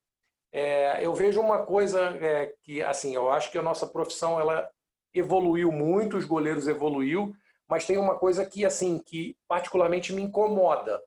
[0.51, 4.69] é, eu vejo uma coisa é, que, assim, eu acho que a nossa profissão ela
[5.13, 7.33] evoluiu muito, os goleiros evoluiu,
[7.73, 11.01] mas tem uma coisa que, assim, que particularmente me incomoda,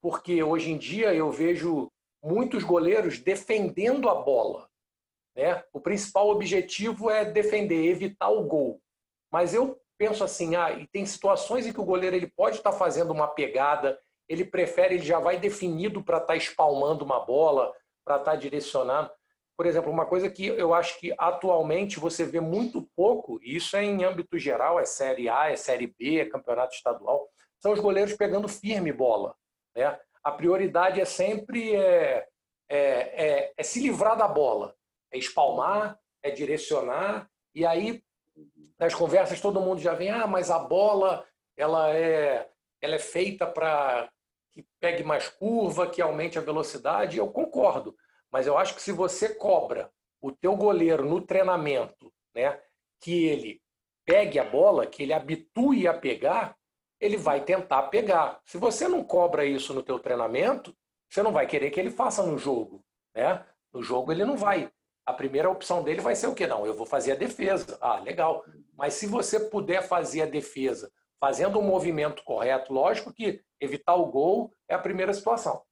[0.00, 1.90] porque hoje em dia eu vejo
[2.22, 4.68] muitos goleiros defendendo a bola,
[5.34, 5.64] né?
[5.72, 8.80] O principal objetivo é defender, evitar o gol.
[9.32, 12.70] Mas eu penso assim, ah, e tem situações em que o goleiro ele pode estar
[12.70, 17.74] fazendo uma pegada, ele prefere, ele já vai definido para estar tá espalmando uma bola,
[18.04, 19.10] para estar tá direcionando.
[19.56, 23.76] Por exemplo, uma coisa que eu acho que atualmente você vê muito pouco, e isso
[23.76, 27.28] é em âmbito geral, é Série A, é Série B, é campeonato estadual,
[27.60, 29.34] são os goleiros pegando firme bola.
[29.76, 29.98] Né?
[30.24, 32.26] A prioridade é sempre é,
[32.68, 34.74] é, é, é se livrar da bola,
[35.12, 38.02] é espalmar, é direcionar, e aí
[38.78, 42.48] nas conversas todo mundo já vem, ah, mas a bola ela é,
[42.80, 44.10] ela é feita para
[44.52, 47.96] que pegue mais curva, que aumente a velocidade, eu concordo.
[48.32, 49.90] Mas eu acho que se você cobra
[50.20, 52.58] o teu goleiro no treinamento, né,
[53.00, 53.60] que ele
[54.06, 56.56] pegue a bola, que ele habitue a pegar,
[57.00, 58.40] ele vai tentar pegar.
[58.46, 60.74] Se você não cobra isso no teu treinamento,
[61.10, 62.82] você não vai querer que ele faça no jogo,
[63.14, 63.44] né?
[63.72, 64.70] No jogo ele não vai.
[65.04, 66.46] A primeira opção dele vai ser o quê?
[66.46, 67.76] Não, eu vou fazer a defesa.
[67.80, 68.44] Ah, legal.
[68.76, 70.90] Mas se você puder fazer a defesa
[71.20, 75.62] fazendo o movimento correto, lógico que evitar o gol é a primeira situação.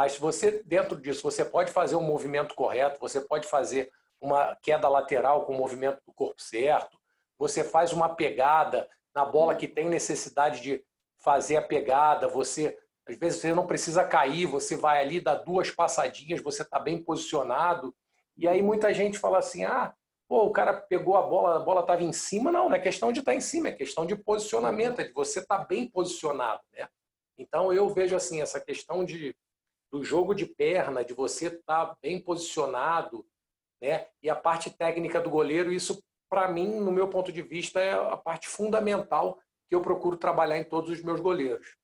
[0.00, 4.88] Mas você, dentro disso, você pode fazer o movimento correto, você pode fazer uma queda
[4.88, 6.98] lateral com o movimento do corpo certo,
[7.38, 10.82] você faz uma pegada na bola que tem necessidade de
[11.22, 15.70] fazer a pegada, você às vezes você não precisa cair, você vai ali, dá duas
[15.70, 17.94] passadinhas, você está bem posicionado.
[18.38, 19.92] E aí muita gente fala assim: ah,
[20.26, 22.50] pô, o cara pegou a bola, a bola estava em cima.
[22.50, 25.12] Não, não é questão de estar tá em cima, é questão de posicionamento, é de
[25.12, 26.62] você estar tá bem posicionado.
[26.72, 26.88] Né?
[27.36, 29.36] Então eu vejo assim, essa questão de,
[29.90, 33.26] do jogo de perna, de você estar tá bem posicionado,
[33.82, 34.06] né?
[34.22, 37.92] e a parte técnica do goleiro, isso, para mim, no meu ponto de vista, é
[37.92, 41.76] a parte fundamental que eu procuro trabalhar em todos os meus goleiros.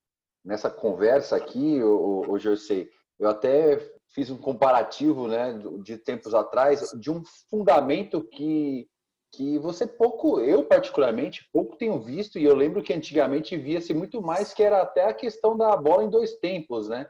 [0.45, 2.89] nessa conversa aqui, o, o Jersey,
[3.19, 8.89] eu até fiz um comparativo, né, de tempos atrás, de um fundamento que
[9.33, 14.23] que você pouco, eu particularmente, pouco tenho visto, e eu lembro que antigamente via-se muito
[14.23, 17.07] mais, que era até a questão da bola em dois tempos, né?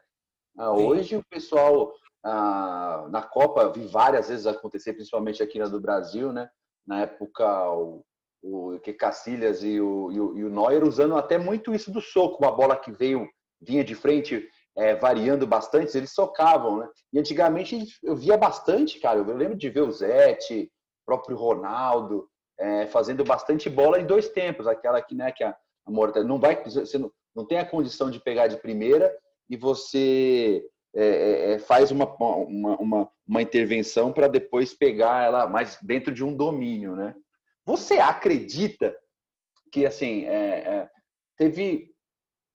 [0.59, 1.93] Ah, hoje o pessoal
[2.25, 6.49] ah, na Copa, vi várias vezes acontecer, principalmente aqui na do Brasil, né?
[6.87, 8.03] Na época, o,
[8.43, 12.01] o que Cacilhas e o, e, o, e o Neuer usando até muito isso do
[12.01, 13.29] soco, uma bola que veio,
[13.61, 16.89] vinha de frente, é, variando bastante, eles socavam, né?
[17.13, 19.19] E antigamente eu via bastante, cara.
[19.19, 20.71] Eu lembro de ver o Zete,
[21.05, 25.55] próprio Ronaldo, é, fazendo bastante bola em dois tempos, aquela que, né, que a,
[25.87, 29.15] a Morta não vai, você não, não tem a condição de pegar de primeira
[29.49, 35.47] e você é, é, é faz uma, uma, uma, uma intervenção para depois pegar ela
[35.47, 37.15] mais dentro de um domínio, né?
[37.65, 38.97] Você acredita
[39.73, 40.91] que assim é, é,
[41.37, 41.91] teve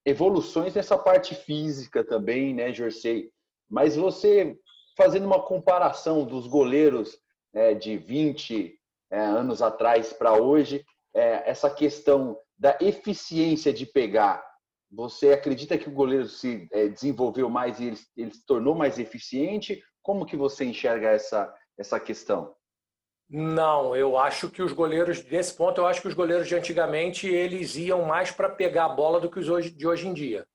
[0.05, 3.29] evoluções nessa parte física também, né, Jorsey?
[3.69, 4.57] Mas você
[4.97, 7.17] fazendo uma comparação dos goleiros
[7.53, 8.73] é, de 20
[9.11, 14.41] é, anos atrás para hoje, essa questão da eficiência de pegar,
[14.91, 18.99] você acredita que o goleiro se é, desenvolveu mais e ele, ele, se tornou mais
[18.99, 19.81] eficiente?
[20.01, 22.53] Como que você enxerga essa, essa questão?
[23.29, 27.27] Não, eu acho que os goleiros, nesse ponto, eu acho que os goleiros de antigamente
[27.27, 30.45] eles iam mais para pegar a bola do que os de hoje em dia.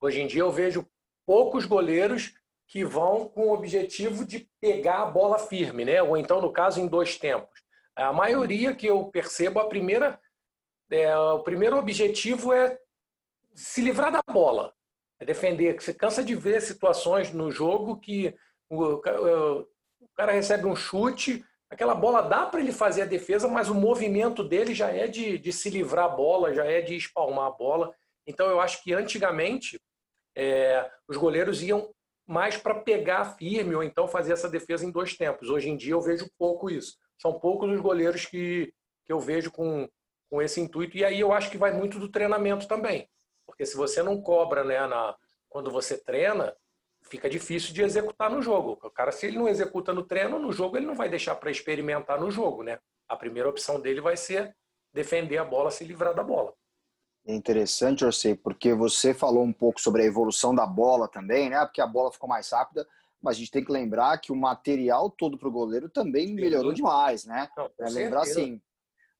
[0.00, 0.86] Hoje em dia eu vejo
[1.26, 2.34] poucos goleiros
[2.68, 6.00] que vão com o objetivo de pegar a bola firme, né?
[6.00, 7.60] ou então, no caso, em dois tempos.
[7.96, 10.20] A maioria que eu percebo, a primeira,
[10.90, 12.78] é, o primeiro objetivo é
[13.58, 14.72] se livrar da bola,
[15.18, 15.80] é defender.
[15.80, 18.34] Você cansa de ver situações no jogo que
[18.70, 19.00] o,
[20.16, 24.44] cara recebe um chute, aquela bola dá para ele fazer a defesa, mas o movimento
[24.44, 27.92] dele já é de, de se livrar a bola, já é de espalmar a bola.
[28.26, 29.80] Então, eu acho que antigamente
[30.36, 31.92] é, os goleiros iam
[32.26, 35.48] mais para pegar firme ou então fazer essa defesa em dois tempos.
[35.48, 36.96] Hoje em dia eu vejo pouco isso.
[37.20, 38.72] São poucos os goleiros que,
[39.04, 39.88] que eu vejo com,
[40.30, 40.96] com esse intuito.
[40.96, 43.08] E aí eu acho que vai muito do treinamento também.
[43.58, 45.16] Porque se você não cobra né, na,
[45.48, 46.54] quando você treina,
[47.02, 48.78] fica difícil de executar no jogo.
[48.80, 51.50] O cara, se ele não executa no treino, no jogo ele não vai deixar para
[51.50, 52.62] experimentar no jogo.
[52.62, 52.78] Né?
[53.08, 54.56] A primeira opção dele vai ser
[54.94, 56.54] defender a bola, se livrar da bola.
[57.26, 61.50] É interessante, eu sei, porque você falou um pouco sobre a evolução da bola também,
[61.50, 61.58] né?
[61.66, 62.86] Porque a bola ficou mais rápida,
[63.20, 66.72] mas a gente tem que lembrar que o material todo para o goleiro também melhorou
[66.72, 67.50] demais, né?
[67.56, 68.62] Não, é, lembrar assim,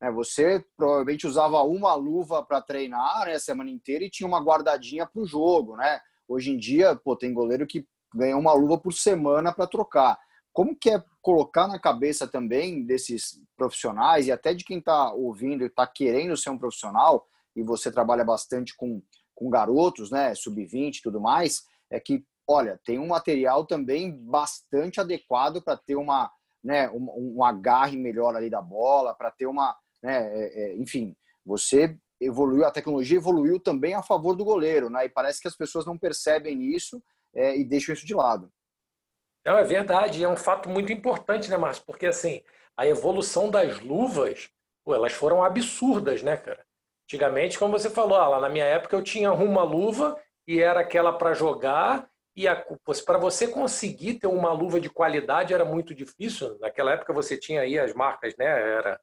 [0.00, 4.40] né, você provavelmente usava uma luva para treinar né, a semana inteira e tinha uma
[4.40, 6.00] guardadinha para o jogo, né?
[6.26, 10.18] Hoje em dia, pô, tem goleiro que ganha uma luva por semana para trocar.
[10.52, 15.62] Como que é colocar na cabeça também desses profissionais e até de quem está ouvindo
[15.62, 19.02] e está querendo ser um profissional, e você trabalha bastante com,
[19.34, 25.00] com garotos, né, sub-20 e tudo mais, é que, olha, tem um material também bastante
[25.00, 26.30] adequado para ter uma,
[26.62, 31.16] né, um, um, agarre melhor ali da bola, para ter uma, né, é, é, enfim,
[31.44, 35.56] você evoluiu, a tecnologia evoluiu também a favor do goleiro, né, e parece que as
[35.56, 37.02] pessoas não percebem isso
[37.34, 38.52] é, e deixam isso de lado.
[39.44, 41.84] Não, é verdade, é um fato muito importante, né, Márcio?
[41.86, 42.42] Porque, assim,
[42.76, 44.50] a evolução das luvas,
[44.84, 46.64] pô, elas foram absurdas, né, cara?
[47.04, 50.80] Antigamente, como você falou, ah, lá na minha época eu tinha uma luva e era
[50.80, 52.44] aquela para jogar e
[53.04, 56.58] para você conseguir ter uma luva de qualidade era muito difícil.
[56.60, 58.44] Naquela época você tinha aí as marcas, né?
[58.44, 59.00] Era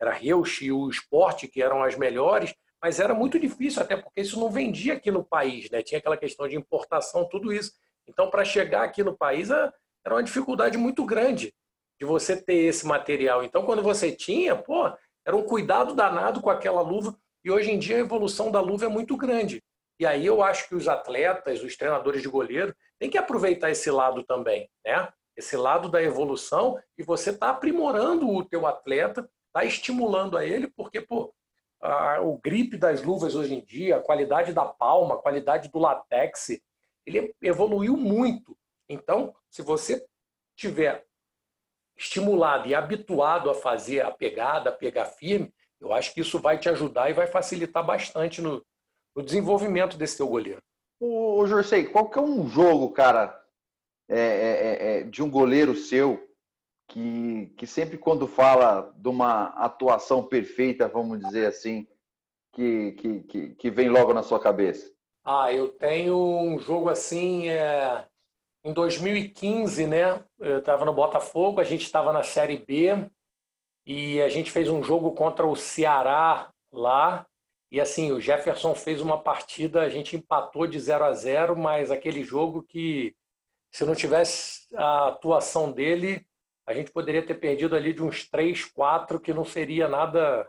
[0.00, 4.20] era Reusch e o Sport que eram as melhores, mas era muito difícil até porque
[4.20, 5.82] isso não vendia aqui no país, né?
[5.82, 7.72] Tinha aquela questão de importação, tudo isso.
[8.06, 9.72] Então, para chegar aqui no país era
[10.06, 11.52] uma dificuldade muito grande
[12.00, 13.42] de você ter esse material.
[13.42, 14.90] Então, quando você tinha, pô,
[15.26, 17.14] era um cuidado danado com aquela luva.
[17.44, 19.62] E hoje em dia a evolução da luva é muito grande.
[20.00, 23.90] E aí eu acho que os atletas, os treinadores de goleiro, têm que aproveitar esse
[23.90, 25.08] lado também, né?
[25.36, 30.68] Esse lado da evolução e você está aprimorando o teu atleta, está estimulando a ele,
[30.68, 31.34] porque pô,
[31.80, 35.78] a, o grip das luvas hoje em dia, a qualidade da palma, a qualidade do
[35.78, 36.60] latex,
[37.04, 38.56] ele evoluiu muito.
[38.88, 40.04] Então, se você
[40.56, 41.04] tiver
[41.96, 46.58] estimulado e habituado a fazer a pegada, a pegar firme, eu acho que isso vai
[46.58, 48.64] te ajudar e vai facilitar bastante no,
[49.14, 50.62] no desenvolvimento desse teu goleiro.
[51.00, 53.40] Ô, Jorsei, qual que é um jogo, cara,
[54.08, 56.27] é, é, é, é, de um goleiro seu
[56.88, 61.86] que, que sempre quando fala de uma atuação perfeita, vamos dizer assim,
[62.52, 64.90] que, que, que, que vem logo na sua cabeça?
[65.24, 68.06] Ah, eu tenho um jogo assim, é,
[68.64, 70.24] em 2015, né?
[70.38, 73.08] Eu estava no Botafogo, a gente estava na Série B,
[73.86, 77.26] e a gente fez um jogo contra o Ceará lá
[77.70, 81.90] E assim, o Jefferson fez uma partida, a gente empatou de 0 a 0, mas
[81.90, 83.14] aquele jogo que
[83.70, 86.26] se não tivesse a atuação dele,
[86.68, 90.46] a gente poderia ter perdido ali de uns 3, 4, que não seria nada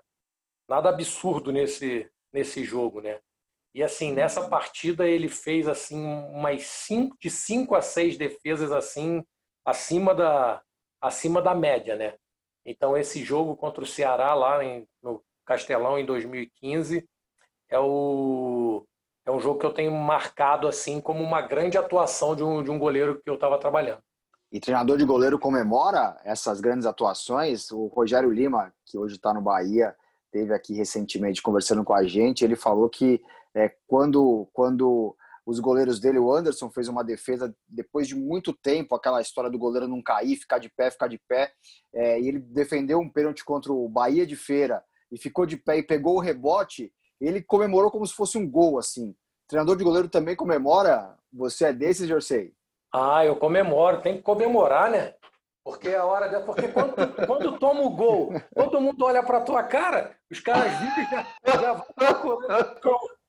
[0.67, 3.21] nada absurdo nesse nesse jogo, né?
[3.73, 9.23] E assim, nessa partida ele fez assim umas cinco, de 5 a 6 defesas assim
[9.63, 10.61] acima da
[10.99, 12.17] acima da média, né?
[12.65, 17.07] Então esse jogo contra o Ceará lá em, no Castelão em 2015
[17.69, 18.85] é o
[19.25, 22.69] é um jogo que eu tenho marcado assim como uma grande atuação de um, de
[22.69, 24.03] um goleiro que eu estava trabalhando.
[24.51, 27.69] E treinador de goleiro comemora essas grandes atuações.
[27.71, 29.95] O Rogério Lima, que hoje está no Bahia,
[30.31, 32.43] teve aqui recentemente conversando com a gente.
[32.43, 33.21] Ele falou que
[33.53, 38.95] é, quando, quando os goleiros dele, o Anderson fez uma defesa depois de muito tempo,
[38.95, 41.51] aquela história do goleiro não cair, ficar de pé, ficar de pé,
[41.93, 45.77] é, e ele defendeu um pênalti contra o Bahia de Feira e ficou de pé
[45.77, 49.15] e pegou o rebote, ele comemorou como se fosse um gol, assim.
[49.47, 51.17] Treinador de goleiro também comemora?
[51.33, 52.53] Você é desses, Jersey?
[52.91, 55.13] Ah, eu comemoro, tem que comemorar, né?
[55.63, 56.43] Porque a hora de...
[56.45, 56.93] porque quando,
[57.27, 61.27] quando toma o gol, todo mundo olha para tua cara, os caras viram já,
[61.61, 61.85] já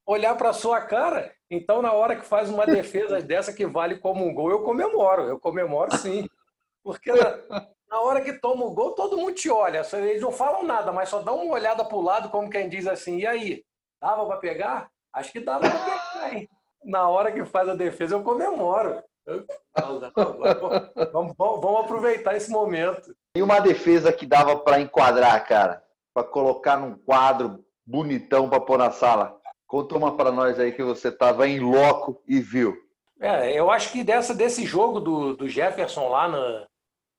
[0.06, 1.32] olhar para sua cara.
[1.50, 5.22] Então, na hora que faz uma defesa dessa que vale como um gol, eu comemoro.
[5.22, 6.28] Eu comemoro sim.
[6.82, 9.82] Porque na, na hora que toma o gol, todo mundo te olha.
[9.92, 12.86] Eles não falam nada, mas só dão uma olhada para o lado, como quem diz
[12.86, 13.64] assim: e aí?
[14.00, 14.90] Dava para pegar?
[15.12, 16.48] Acho que dava para pegar, hein?
[16.84, 19.02] Na hora que faz a defesa, eu comemoro.
[21.12, 23.14] Vamos, vamos, vamos aproveitar esse momento.
[23.34, 25.82] E uma defesa que dava para enquadrar, cara?
[26.12, 29.38] Para colocar num quadro bonitão para pôr na sala?
[29.66, 32.76] Conta uma para nós aí que você estava em loco e viu.
[33.20, 36.66] É, eu acho que dessa, desse jogo do, do Jefferson lá no,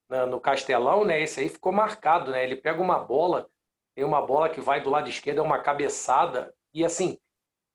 [0.10, 1.22] no, no Castelão, né?
[1.22, 2.44] Esse aí ficou marcado, né?
[2.44, 3.48] Ele pega uma bola,
[3.96, 7.18] tem uma bola que vai do lado esquerdo, é uma cabeçada, e assim,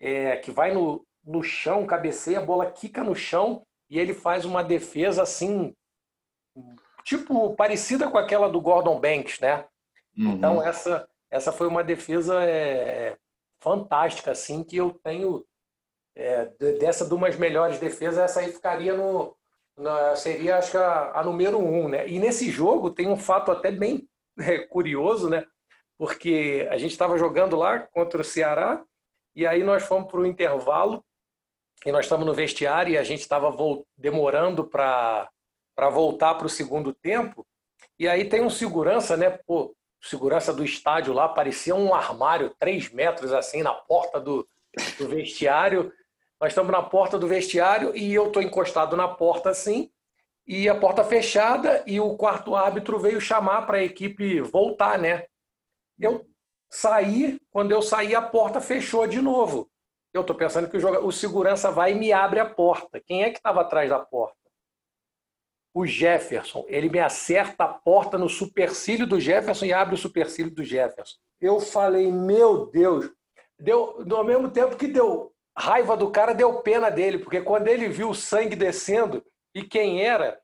[0.01, 4.45] é, que vai no, no chão, cabeceia, a bola quica no chão e ele faz
[4.45, 5.75] uma defesa assim,
[7.05, 9.65] tipo, parecida com aquela do Gordon Banks, né?
[10.17, 10.33] Uhum.
[10.33, 13.17] Então, essa, essa foi uma defesa é,
[13.61, 15.45] fantástica, assim, que eu tenho
[16.17, 16.47] é,
[16.81, 19.37] dessa de umas melhores defesas, essa aí ficaria no.
[19.77, 22.09] Na, seria, acho que, a, a, número um, né?
[22.09, 25.45] E nesse jogo tem um fato até bem é, curioso, né?
[25.99, 28.83] Porque a gente estava jogando lá contra o Ceará
[29.35, 31.05] e aí nós fomos para o intervalo
[31.85, 33.55] e nós estamos no vestiário e a gente estava
[33.97, 35.31] demorando para
[35.93, 37.47] voltar para o segundo tempo.
[37.99, 39.31] E aí tem um segurança, né?
[39.31, 44.47] Pô, segurança do estádio lá, parecia um armário, três metros assim, na porta do,
[44.99, 45.93] do vestiário.
[46.41, 49.91] Nós estamos na porta do vestiário e eu estou encostado na porta assim,
[50.47, 55.25] e a porta fechada, e o quarto árbitro veio chamar para a equipe voltar, né?
[55.99, 56.25] Eu
[56.71, 59.69] saí, quando eu saí, a porta fechou de novo.
[60.17, 63.01] Eu estou pensando que o, jogador, o segurança vai e me abre a porta.
[63.01, 64.37] Quem é que estava atrás da porta?
[65.77, 66.65] o Jefferson.
[66.69, 71.17] Ele me acerta a porta no supercílio do Jefferson e abre o supercílio do Jefferson.
[71.39, 73.11] Eu falei, meu Deus.
[73.59, 77.89] Deu, ao mesmo tempo que deu raiva do cara, deu pena dele, porque quando ele
[77.89, 79.23] viu o sangue descendo
[79.55, 80.39] e quem era,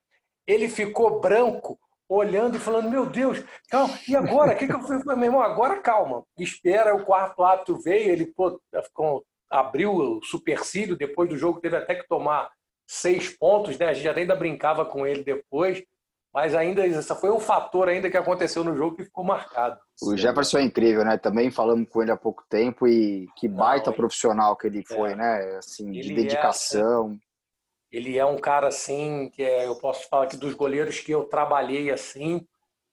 [0.47, 4.53] ele ficou branco, olhando e falando: Meu Deus, calma, e agora?
[4.53, 5.03] O que, que eu fiz?
[5.05, 6.95] Meu irmão, agora calma, espera.
[6.95, 10.97] O quarto árbitro veio, ele pô, ficou, abriu o supercílio.
[10.97, 12.51] Depois do jogo, teve até que tomar
[12.87, 13.87] seis pontos, né?
[13.87, 15.83] A gente ainda brincava com ele depois,
[16.33, 19.79] mas ainda isso foi um fator ainda que aconteceu no jogo que ficou marcado.
[20.03, 21.19] O Jefferson é incrível, né?
[21.19, 25.13] Também falamos com ele há pouco tempo e que baita Não, profissional que ele foi,
[25.13, 25.17] é.
[25.17, 25.57] né?
[25.59, 27.19] Assim, ele de dedicação.
[27.93, 31.13] É, ele é um cara assim que é, eu posso falar que dos goleiros que
[31.13, 32.47] eu trabalhei assim,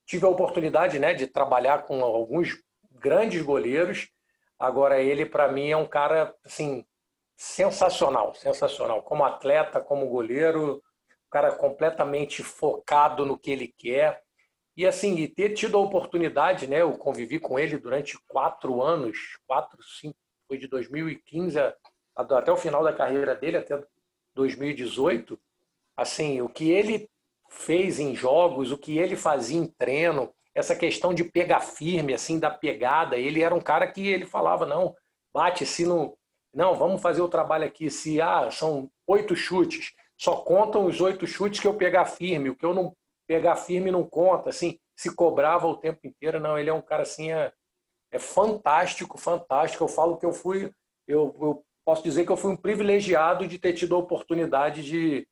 [0.06, 2.58] tive a oportunidade, né, de trabalhar com alguns
[2.92, 4.10] grandes goleiros.
[4.60, 6.86] Agora ele para mim é um cara assim
[7.38, 9.02] sensacional, sensacional.
[9.02, 10.84] Como atleta, como goleiro,
[11.28, 14.22] o cara completamente focado no que ele quer.
[14.76, 16.82] E assim, e ter tido a oportunidade, né?
[16.82, 20.18] Eu convivi com ele durante quatro anos, quatro, cinco,
[20.48, 21.58] foi de 2015
[22.16, 23.82] até o final da carreira dele, até
[24.34, 25.40] 2018.
[25.96, 27.10] Assim, o que ele
[27.50, 32.40] fez em jogos, o que ele fazia em treino, essa questão de pegar firme, assim,
[32.40, 34.96] da pegada, ele era um cara que ele falava, não,
[35.34, 36.18] bate se no,
[36.54, 37.90] não, vamos fazer o trabalho aqui.
[37.90, 42.50] Se ah, são oito chutes, só contam os oito chutes que eu pegar firme.
[42.50, 42.96] O que eu não
[43.28, 44.50] pegar firme não conta.
[44.50, 46.40] Assim, se cobrava o tempo inteiro.
[46.40, 47.54] Não, ele é um cara assim, é,
[48.12, 49.84] é fantástico, fantástico.
[49.84, 50.72] Eu falo que eu fui,
[51.08, 55.28] eu, eu posso dizer que eu fui um privilegiado de ter tido a oportunidade de,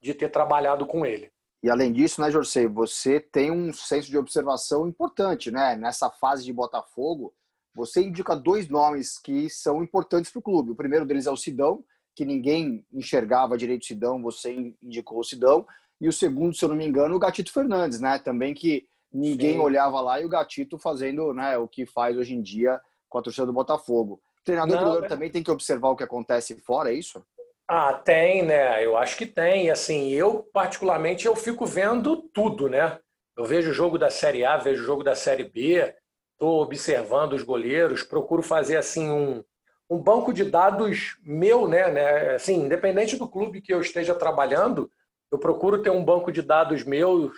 [0.00, 1.30] de ter trabalhado com ele.
[1.62, 5.76] E além disso, né, Jorcei, você tem um senso de observação importante, né?
[5.76, 7.32] Nessa fase de Botafogo,
[7.74, 10.72] você indica dois nomes que são importantes para o clube.
[10.72, 11.84] O primeiro deles é o Sidão,
[12.14, 15.64] que ninguém enxergava direito o Sidão, você indicou o Sidão.
[16.00, 18.18] E o segundo, se eu não me engano, o Gatito Fernandes, né?
[18.18, 19.60] Também que ninguém Sim.
[19.60, 23.22] olhava lá e o Gatito fazendo né, o que faz hoje em dia com a
[23.22, 24.20] torcida do Botafogo.
[24.40, 25.06] O treinador não, é...
[25.06, 27.24] também tem que observar o que acontece fora, é isso?
[27.68, 28.84] Ah, tem, né?
[28.84, 29.70] Eu acho que tem.
[29.70, 32.98] Assim, eu particularmente eu fico vendo tudo, né?
[33.36, 35.94] Eu vejo o jogo da Série A, vejo o jogo da Série B,
[36.32, 39.42] estou observando os goleiros, procuro fazer assim um,
[39.88, 42.34] um banco de dados meu, né, né?
[42.34, 44.90] Assim, independente do clube que eu esteja trabalhando,
[45.30, 47.32] eu procuro ter um banco de dados meus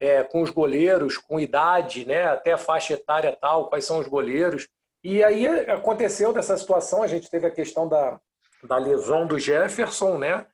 [0.00, 4.08] é, com os goleiros, com idade, né, até a faixa etária tal, quais são os
[4.08, 4.68] goleiros.
[5.02, 8.20] E aí aconteceu dessa situação, a gente teve a questão da,
[8.66, 10.46] da lesão do Jefferson, né?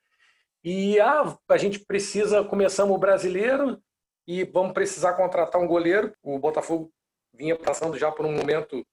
[0.63, 3.81] E ah, a gente precisa, começamos o brasileiro
[4.27, 6.13] e vamos precisar contratar um goleiro.
[6.21, 6.91] O Botafogo
[7.33, 8.85] vinha passando já por um momento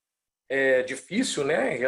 [0.48, 1.78] é, difícil, né?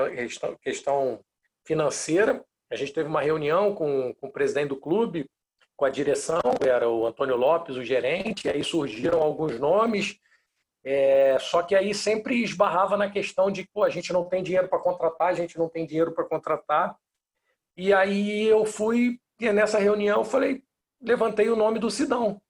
[0.63, 1.21] Questão
[1.67, 2.45] financeira.
[2.71, 5.29] A gente teve uma reunião com, com o presidente do clube,
[5.77, 10.17] com a direção, era o Antônio Lopes, o gerente, aí surgiram alguns nomes,
[10.85, 14.69] é, só que aí sempre esbarrava na questão de, pô, a gente não tem dinheiro
[14.69, 16.97] para contratar, a gente não tem dinheiro para contratar.
[17.77, 20.63] E aí eu fui, e nessa reunião, falei,
[21.01, 22.41] levantei o nome do Sidão.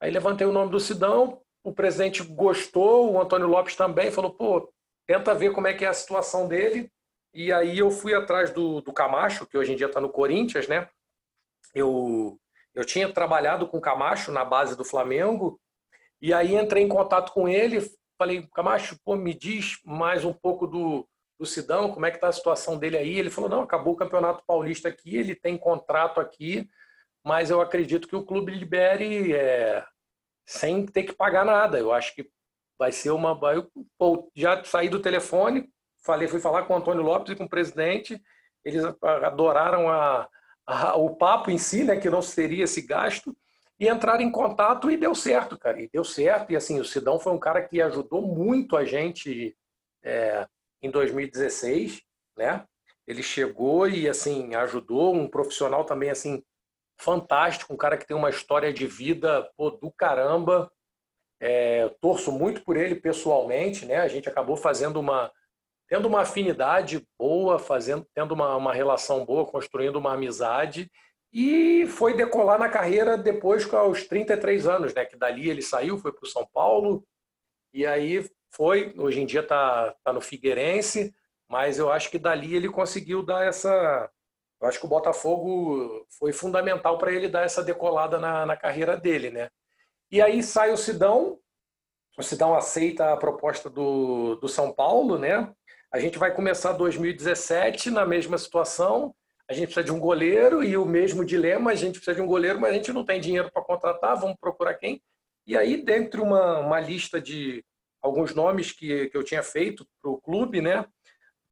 [0.00, 4.72] Aí levantei o nome do Sidão, o presidente gostou, o Antônio Lopes também, falou, pô,
[5.06, 6.90] tenta ver como é que é a situação dele.
[7.32, 10.68] E aí eu fui atrás do, do Camacho, que hoje em dia está no Corinthians,
[10.68, 10.88] né?
[11.74, 12.38] Eu,
[12.74, 15.60] eu tinha trabalhado com o Camacho na base do Flamengo,
[16.20, 17.80] e aí entrei em contato com ele,
[18.16, 21.06] falei, Camacho, pô, me diz mais um pouco do,
[21.44, 23.18] do Sidão, como é que está a situação dele aí?
[23.18, 26.68] Ele falou, não, acabou o Campeonato Paulista aqui, ele tem contrato aqui,
[27.22, 29.84] mas eu acredito que o clube libere é,
[30.46, 31.78] sem ter que pagar nada.
[31.78, 32.28] Eu acho que
[32.78, 33.38] vai ser uma.
[34.00, 35.68] Eu já saí do telefone,
[36.04, 38.20] falei, fui falar com o Antônio Lopes e com o presidente.
[38.64, 40.26] Eles adoraram a,
[40.66, 43.36] a, o papo em si, né, que não seria esse gasto,
[43.78, 45.80] e entraram em contato e deu certo, cara.
[45.80, 46.52] E deu certo.
[46.52, 49.54] E assim, o Sidão foi um cara que ajudou muito a gente
[50.02, 50.46] é,
[50.84, 52.02] em 2016,
[52.36, 52.64] né?
[53.06, 56.42] Ele chegou e assim ajudou um profissional também assim
[56.98, 60.70] fantástico, um cara que tem uma história de vida pô, do caramba.
[61.40, 63.96] É, torço muito por ele pessoalmente, né?
[63.96, 65.32] A gente acabou fazendo uma
[65.86, 70.90] tendo uma afinidade boa, fazendo tendo uma, uma relação boa, construindo uma amizade
[71.32, 75.04] e foi decolar na carreira depois aos 33 anos, né?
[75.04, 77.04] Que dali ele saiu, foi para o São Paulo
[77.72, 78.24] e aí
[78.54, 78.94] foi.
[78.96, 81.14] Hoje em dia está tá no Figueirense,
[81.48, 84.10] mas eu acho que dali ele conseguiu dar essa
[84.64, 88.96] eu acho que o Botafogo foi fundamental para ele dar essa decolada na, na carreira
[88.96, 89.50] dele, né?
[90.10, 91.38] E aí sai o Sidão,
[92.16, 95.52] o Sidão aceita a proposta do, do São Paulo, né?
[95.92, 99.14] A gente vai começar 2017 na mesma situação.
[99.48, 102.26] A gente precisa de um goleiro e o mesmo dilema: a gente precisa de um
[102.26, 105.02] goleiro, mas a gente não tem dinheiro para contratar, vamos procurar quem?
[105.46, 107.62] E aí, dentre uma, uma lista de
[108.04, 110.86] alguns nomes que, que eu tinha feito para o clube, né?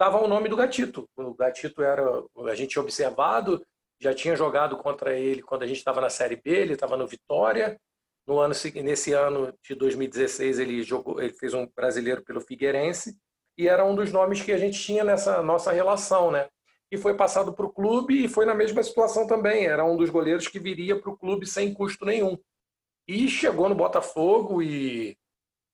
[0.03, 1.09] estava o nome do Gatito.
[1.16, 2.03] O Gatito era
[2.48, 3.64] a gente tinha observado,
[4.00, 7.07] já tinha jogado contra ele quando a gente estava na Série B, ele estava no
[7.07, 7.78] Vitória.
[8.26, 13.16] No ano nesse ano de 2016 ele jogou, ele fez um brasileiro pelo Figueirense
[13.57, 16.48] e era um dos nomes que a gente tinha nessa nossa relação, né?
[16.90, 19.66] E foi passado para o clube e foi na mesma situação também.
[19.66, 22.36] Era um dos goleiros que viria para o clube sem custo nenhum.
[23.09, 25.16] E chegou no Botafogo e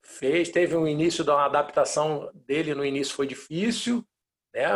[0.08, 4.02] fez, teve um início da adaptação dele no início foi difícil,
[4.54, 4.66] né?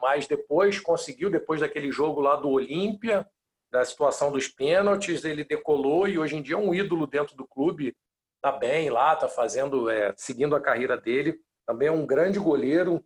[0.00, 3.26] mas depois conseguiu, depois daquele jogo lá do Olímpia,
[3.70, 7.46] da situação dos pênaltis, ele decolou e hoje em dia é um ídolo dentro do
[7.46, 7.96] clube,
[8.36, 13.04] está bem lá, está fazendo, é, seguindo a carreira dele, também é um grande goleiro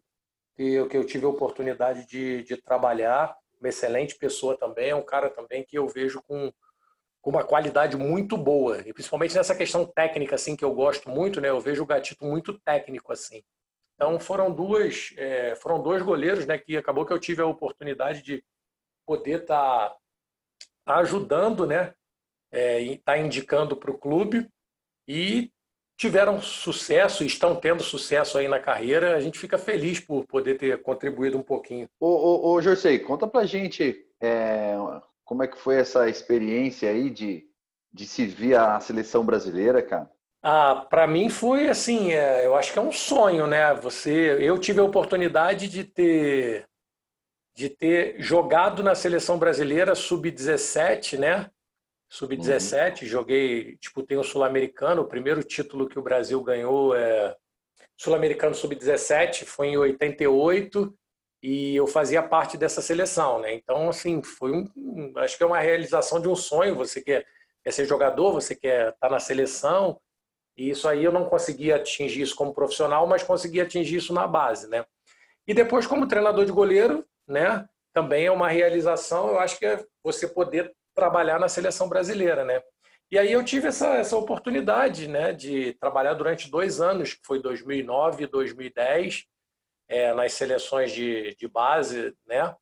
[0.54, 4.94] que eu, que eu tive a oportunidade de, de trabalhar, uma excelente pessoa também, é
[4.94, 6.52] um cara também que eu vejo com,
[7.20, 11.40] com uma qualidade muito boa, e principalmente nessa questão técnica, assim, que eu gosto muito,
[11.40, 11.50] né?
[11.50, 13.42] Eu vejo o Gatito muito técnico, assim.
[13.94, 16.56] Então foram duas, é, foram dois goleiros, né?
[16.56, 18.42] Que acabou que eu tive a oportunidade de
[19.06, 19.96] poder estar tá,
[20.86, 21.92] tá ajudando, né?
[22.50, 24.48] É, e tá indicando para o clube
[25.06, 25.52] e
[25.98, 29.14] tiveram sucesso, estão tendo sucesso aí na carreira.
[29.14, 31.86] A gente fica feliz por poder ter contribuído um pouquinho.
[32.00, 34.74] Ô, ô, ô Jorsei, conta pra gente é,
[35.30, 37.46] como é que foi essa experiência aí de,
[37.92, 40.10] de servir a seleção brasileira, cara?
[40.42, 43.72] Ah, para mim foi assim, é, eu acho que é um sonho, né?
[43.74, 46.66] Você, eu tive a oportunidade de ter
[47.54, 51.48] de ter jogado na seleção brasileira sub-17, né?
[52.08, 53.08] Sub-17, uhum.
[53.08, 57.36] joguei, disputei o sul-americano, o primeiro título que o Brasil ganhou é
[57.96, 60.92] sul-americano sub-17 foi em 88
[61.42, 63.54] e eu fazia parte dessa seleção, né?
[63.54, 66.74] Então, assim, foi um, acho que é uma realização de um sonho.
[66.76, 67.26] Você quer,
[67.64, 69.98] quer ser jogador, você quer estar na seleção,
[70.56, 74.26] e isso aí eu não conseguia atingir isso como profissional, mas consegui atingir isso na
[74.26, 74.84] base, né?
[75.46, 77.66] E depois, como treinador de goleiro, né?
[77.94, 82.62] Também é uma realização, eu acho que é você poder trabalhar na seleção brasileira, né?
[83.10, 87.42] E aí eu tive essa, essa oportunidade, né, de trabalhar durante dois anos, que foi
[87.42, 89.24] 2009 e 2010,
[89.90, 92.54] é, nas seleções de, de base, né?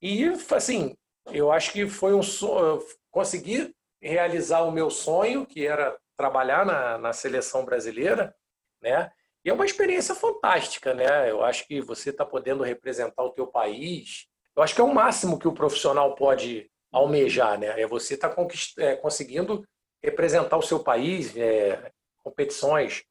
[0.00, 0.94] E, assim,
[1.32, 6.98] eu acho que foi um sonho, consegui realizar o meu sonho, que era trabalhar na,
[6.98, 8.34] na seleção brasileira,
[8.82, 9.10] né?
[9.44, 11.30] E é uma experiência fantástica, né?
[11.30, 14.26] Eu acho que você está podendo representar o teu país.
[14.54, 17.80] Eu acho que é o máximo que o profissional pode almejar, né?
[17.80, 18.46] É você estar tá
[18.78, 19.66] é, conseguindo
[20.02, 21.90] representar o seu país, é,
[22.22, 23.04] competições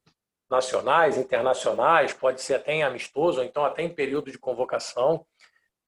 [0.50, 5.24] nacionais, internacionais, pode ser até em amistoso, ou então até em período de convocação.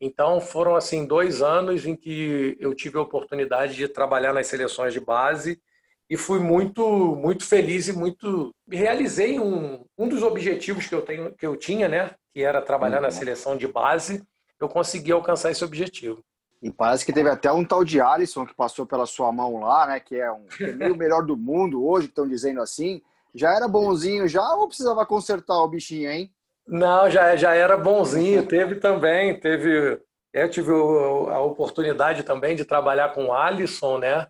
[0.01, 4.93] Então foram assim dois anos em que eu tive a oportunidade de trabalhar nas seleções
[4.93, 5.61] de base
[6.09, 11.35] e fui muito muito feliz e muito realizei um, um dos objetivos que eu tenho
[11.35, 13.13] que eu tinha, né, que era trabalhar na uhum.
[13.13, 14.25] seleção de base.
[14.59, 16.23] Eu consegui alcançar esse objetivo.
[16.63, 19.87] E parece que teve até um tal de Alisson que passou pela sua mão lá,
[19.87, 20.01] né?
[20.01, 23.01] Que é um que é meio melhor do mundo hoje, estão dizendo assim.
[23.35, 26.33] Já era bonzinho já ou precisava consertar o bichinho, hein?
[26.67, 28.47] Não, já, já era bonzinho.
[28.47, 30.01] Teve também, teve.
[30.33, 34.29] Eu tive a oportunidade também de trabalhar com o Alisson, né?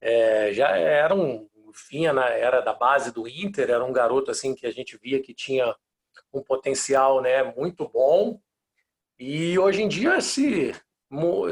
[0.00, 1.46] É, já era um
[1.90, 5.20] vinha na era da base do Inter, era um garoto assim que a gente via
[5.20, 5.74] que tinha
[6.32, 8.40] um potencial, né, muito bom.
[9.18, 10.74] E hoje em dia se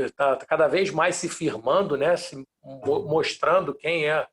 [0.04, 4.26] está cada vez mais se firmando, né, se mostrando quem é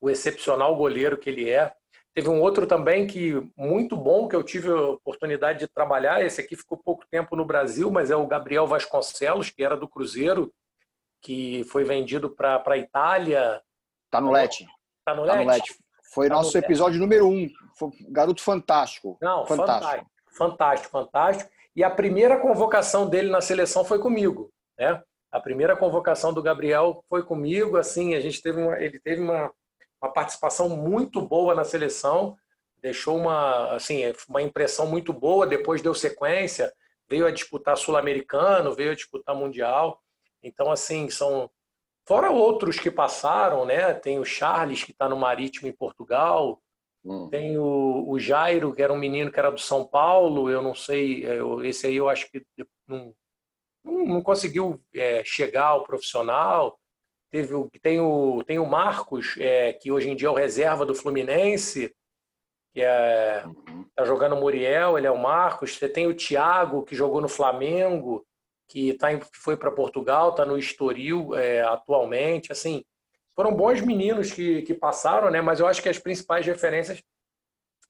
[0.00, 1.72] o excepcional goleiro que ele é.
[2.16, 6.24] Teve um outro também que muito bom que eu tive a oportunidade de trabalhar.
[6.24, 9.86] Esse aqui ficou pouco tempo no Brasil, mas é o Gabriel Vasconcelos, que era do
[9.86, 10.50] Cruzeiro,
[11.20, 13.60] que foi vendido para a Itália.
[14.10, 14.66] Tá no Lete.
[15.04, 15.36] Tá no Lete.
[15.36, 15.78] Tá no Lete.
[16.14, 17.50] Foi tá nosso episódio número um.
[17.74, 19.18] Foi garoto fantástico.
[19.20, 20.10] Não, fantástico.
[20.38, 21.50] fantástico, fantástico.
[21.76, 25.02] E a primeira convocação dele na seleção foi comigo, né?
[25.30, 29.52] A primeira convocação do Gabriel foi comigo, assim, a gente teve uma, ele teve uma,
[30.06, 32.36] uma participação muito boa na seleção,
[32.80, 36.72] deixou uma, assim, uma impressão muito boa, depois deu sequência,
[37.08, 40.00] veio a disputar Sul-Americano, veio a disputar Mundial.
[40.42, 41.50] Então, assim, são.
[42.06, 43.92] Fora outros que passaram, né?
[43.92, 46.62] Tem o Charles, que está no Marítimo em Portugal.
[47.04, 47.28] Hum.
[47.28, 50.48] Tem o, o, Jairo, que era um menino que era do São Paulo.
[50.48, 52.44] Eu não sei, eu, esse aí eu acho que
[52.86, 53.12] não,
[53.82, 56.78] não, não conseguiu é, chegar ao profissional.
[57.30, 60.86] Teve o, tem, o, tem o Marcos, é, que hoje em dia é o reserva
[60.86, 61.94] do Fluminense,
[62.72, 63.84] que é, uhum.
[63.94, 65.76] tá jogando o Muriel, ele é o Marcos.
[65.76, 68.26] Você tem o Thiago, que jogou no Flamengo
[68.68, 72.52] que, tá em, que foi para Portugal, está no Estoril é, atualmente.
[72.52, 72.84] Assim,
[73.34, 75.40] foram bons meninos que, que passaram, né?
[75.40, 77.02] mas eu acho que as principais referências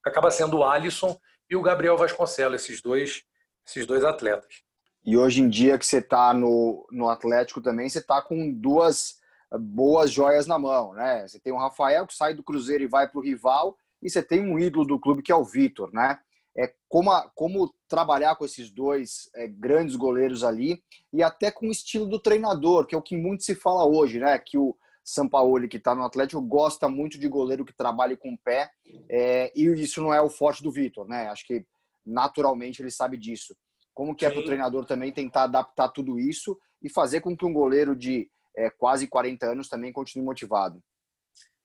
[0.03, 1.17] acaba sendo o Alisson
[1.49, 3.23] e o Gabriel Vasconcelos, esses dois,
[3.65, 4.61] esses dois atletas.
[5.03, 9.19] E hoje em dia que você está no, no Atlético também, você está com duas
[9.51, 11.27] boas joias na mão, né?
[11.27, 14.21] Você tem o Rafael que sai do Cruzeiro e vai para o rival, e você
[14.21, 16.19] tem um ídolo do clube que é o Vitor, né?
[16.57, 20.81] é, como, a, como trabalhar com esses dois é, grandes goleiros ali
[21.13, 24.19] e até com o estilo do treinador, que é o que muito se fala hoje,
[24.19, 24.37] né?
[24.39, 28.37] Que o Sampaoli, que está no Atlético, gosta muito de goleiro que trabalhe com o
[28.37, 28.71] pé
[29.09, 31.27] é, e isso não é o forte do Vitor, né?
[31.27, 31.63] Acho que
[32.03, 33.55] naturalmente ele sabe disso.
[33.93, 37.45] Como que é para o treinador também tentar adaptar tudo isso e fazer com que
[37.45, 40.81] um goleiro de é, quase 40 anos também continue motivado?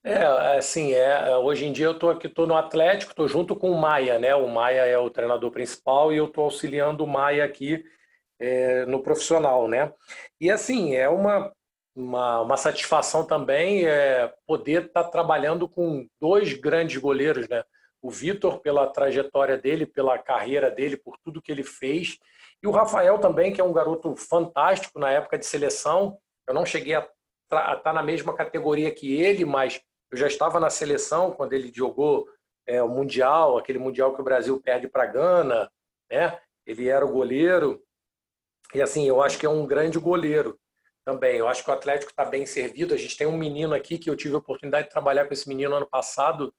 [0.04, 3.70] É, assim, é, hoje em dia eu estou aqui, estou no Atlético, estou junto com
[3.70, 4.34] o Maia, né?
[4.34, 7.84] O Maia é o treinador principal e eu estou auxiliando o Maia aqui
[8.40, 9.92] é, no profissional, né?
[10.40, 11.52] E assim, é uma,
[11.94, 17.62] uma, uma satisfação também é, poder estar tá trabalhando com dois grandes goleiros, né?
[18.02, 22.18] O Vitor, pela trajetória dele, pela carreira dele, por tudo que ele fez,
[22.60, 26.18] e o Rafael também, que é um garoto fantástico na época de seleção.
[26.46, 27.08] Eu não cheguei a
[27.44, 29.80] estar tá na mesma categoria que ele, mas
[30.10, 32.28] eu já estava na seleção quando ele jogou
[32.66, 35.70] é, o Mundial, aquele Mundial que o Brasil perde para a Gana,
[36.10, 36.38] né?
[36.66, 37.82] Ele era o goleiro.
[38.74, 40.58] E assim, eu acho que é um grande goleiro
[41.04, 41.36] também.
[41.36, 42.94] Eu acho que o Atlético está bem servido.
[42.94, 45.48] A gente tem um menino aqui que eu tive a oportunidade de trabalhar com esse
[45.48, 46.54] menino ano passado,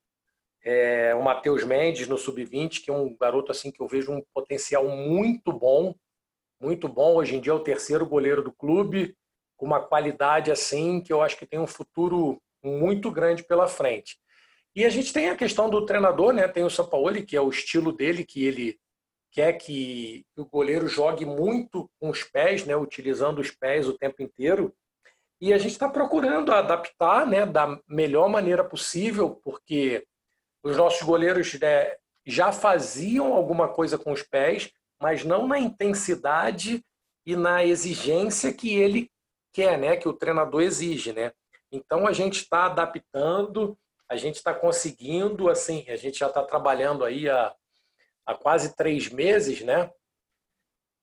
[0.65, 4.23] é, o Matheus Mendes, no Sub-20, que é um garoto assim que eu vejo um
[4.33, 5.93] potencial muito bom,
[6.59, 7.15] muito bom.
[7.15, 9.15] Hoje em dia é o terceiro goleiro do clube,
[9.63, 14.17] uma qualidade assim que eu acho que tem um futuro muito grande pela frente.
[14.75, 16.47] E a gente tem a questão do treinador, né?
[16.47, 18.77] Tem o Sampaoli, que é o estilo dele, que ele
[19.31, 22.75] quer que o goleiro jogue muito com os pés, né?
[22.75, 24.73] Utilizando os pés o tempo inteiro.
[25.39, 27.45] E a gente está procurando adaptar, né?
[27.45, 30.05] Da melhor maneira possível, porque
[30.63, 31.95] os nossos goleiros né,
[32.25, 36.83] já faziam alguma coisa com os pés, mas não na intensidade
[37.25, 39.09] e na exigência que ele
[39.53, 39.95] quer, né?
[39.95, 41.31] Que o treinador exige, né?
[41.71, 43.77] Então a gente está adaptando,
[44.09, 47.53] a gente está conseguindo, assim, a gente já está trabalhando aí há,
[48.25, 49.91] há quase três meses, né?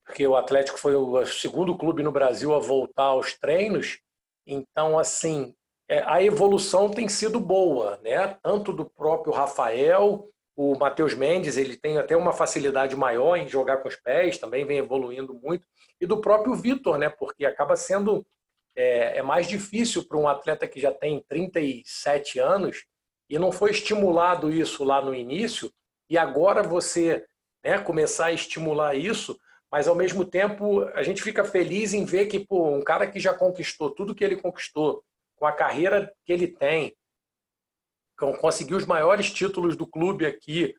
[0.04, 4.00] Porque o Atlético foi o segundo clube no Brasil a voltar aos treinos.
[4.46, 5.54] Então, assim,
[5.88, 8.36] é, a evolução tem sido boa, né?
[8.42, 13.78] Tanto do próprio Rafael, o Matheus Mendes, ele tem até uma facilidade maior em jogar
[13.78, 15.66] com os pés, também vem evoluindo muito,
[16.00, 17.08] e do próprio Vitor, né?
[17.08, 18.26] Porque acaba sendo
[18.76, 22.84] é, é mais difícil para um atleta que já tem 37 anos
[23.28, 25.72] e não foi estimulado isso lá no início,
[26.08, 27.24] e agora você
[27.64, 29.38] né, começar a estimular isso,
[29.70, 33.20] mas ao mesmo tempo a gente fica feliz em ver que pô, um cara que
[33.20, 35.04] já conquistou tudo que ele conquistou,
[35.36, 36.94] com a carreira que ele tem,
[38.40, 40.74] conseguiu os maiores títulos do clube aqui,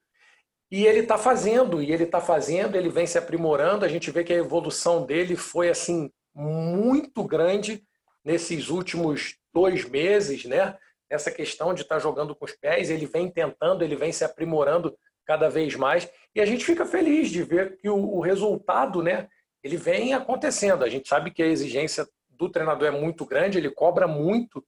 [0.70, 4.24] e ele está fazendo, e ele está fazendo, ele vem se aprimorando, a gente vê
[4.24, 7.84] que a evolução dele foi assim muito grande
[8.24, 10.78] nesses últimos dois meses, né?
[11.12, 14.24] essa questão de estar tá jogando com os pés, ele vem tentando, ele vem se
[14.24, 19.04] aprimorando cada vez mais, e a gente fica feliz de ver que o, o resultado,
[19.04, 19.28] né,
[19.62, 20.84] ele vem acontecendo.
[20.84, 24.66] A gente sabe que a exigência do treinador é muito grande, ele cobra muito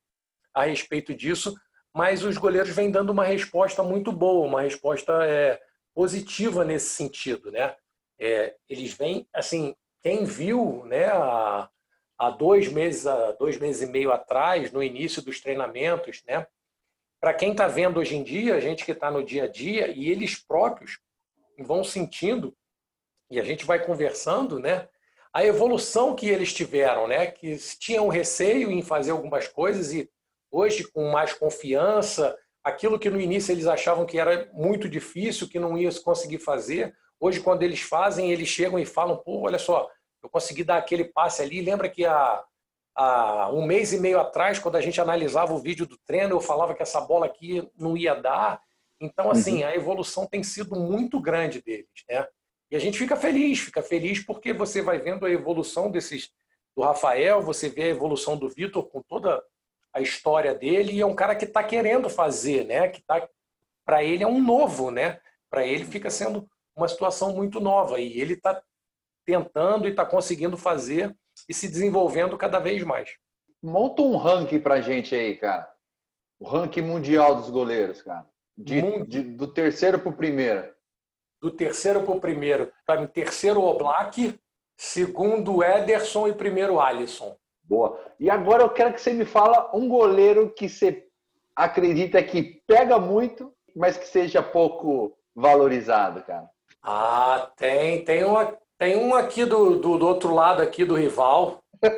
[0.53, 1.55] a respeito disso,
[1.95, 5.59] mas os goleiros vêm dando uma resposta muito boa, uma resposta é,
[5.95, 7.75] positiva nesse sentido, né?
[8.19, 14.11] É, eles vêm, assim, quem viu, né, há dois meses, há dois meses e meio
[14.11, 16.45] atrás, no início dos treinamentos, né?
[17.21, 19.87] Para quem está vendo hoje em dia, a gente que está no dia a dia,
[19.87, 20.99] e eles próprios
[21.57, 22.53] vão sentindo,
[23.31, 24.89] e a gente vai conversando, né?
[25.31, 27.27] A evolução que eles tiveram, né?
[27.27, 30.09] Que tinham receio em fazer algumas coisas e
[30.51, 35.59] hoje com mais confiança, aquilo que no início eles achavam que era muito difícil, que
[35.59, 39.89] não ia conseguir fazer, hoje quando eles fazem, eles chegam e falam, pô, olha só,
[40.21, 41.61] eu consegui dar aquele passe ali.
[41.61, 42.43] Lembra que há,
[42.95, 46.41] há um mês e meio atrás, quando a gente analisava o vídeo do treino, eu
[46.41, 48.61] falava que essa bola aqui não ia dar.
[48.99, 49.69] Então, assim, uhum.
[49.69, 52.25] a evolução tem sido muito grande deles, né?
[52.71, 56.31] E a gente fica feliz, fica feliz porque você vai vendo a evolução desses
[56.75, 59.43] do Rafael, você vê a evolução do Vitor com toda
[59.93, 62.87] a história dele e é um cara que está querendo fazer, né?
[62.87, 63.27] Que tá
[63.85, 65.19] para ele é um novo, né?
[65.49, 68.61] Para ele fica sendo uma situação muito nova e ele está
[69.25, 71.15] tentando e está conseguindo fazer
[71.47, 73.09] e se desenvolvendo cada vez mais.
[73.61, 75.71] Monta um ranking para gente aí, cara.
[76.39, 78.27] O ranking mundial dos goleiros, cara.
[78.57, 80.73] De, de do terceiro para o primeiro.
[81.41, 82.71] Do terceiro para o primeiro.
[82.85, 84.39] Para mim, terceiro Oblak,
[84.77, 87.37] segundo Ederson e primeiro Alisson.
[87.63, 87.99] Boa.
[88.19, 91.07] E agora eu quero que você me fala um goleiro que você
[91.55, 96.49] acredita que pega muito, mas que seja pouco valorizado, cara.
[96.83, 98.03] Ah, tem.
[98.03, 101.63] Tem uma, tem um aqui do, do, do outro lado aqui do rival.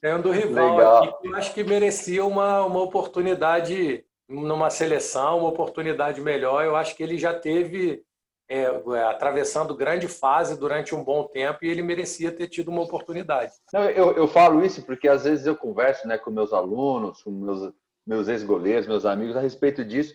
[0.00, 1.04] Tem um do rival Legal.
[1.04, 6.62] aqui que eu acho que merecia uma, uma oportunidade numa seleção, uma oportunidade melhor.
[6.62, 8.04] Eu acho que ele já teve
[8.46, 12.82] é, é, atravessando grande fase durante um bom tempo e ele merecia ter tido uma
[12.82, 13.52] oportunidade.
[13.72, 17.30] Não, eu, eu falo isso porque às vezes eu converso né, com meus alunos, com
[17.30, 17.72] meus,
[18.06, 20.14] meus ex-goleiros, meus amigos a respeito disso.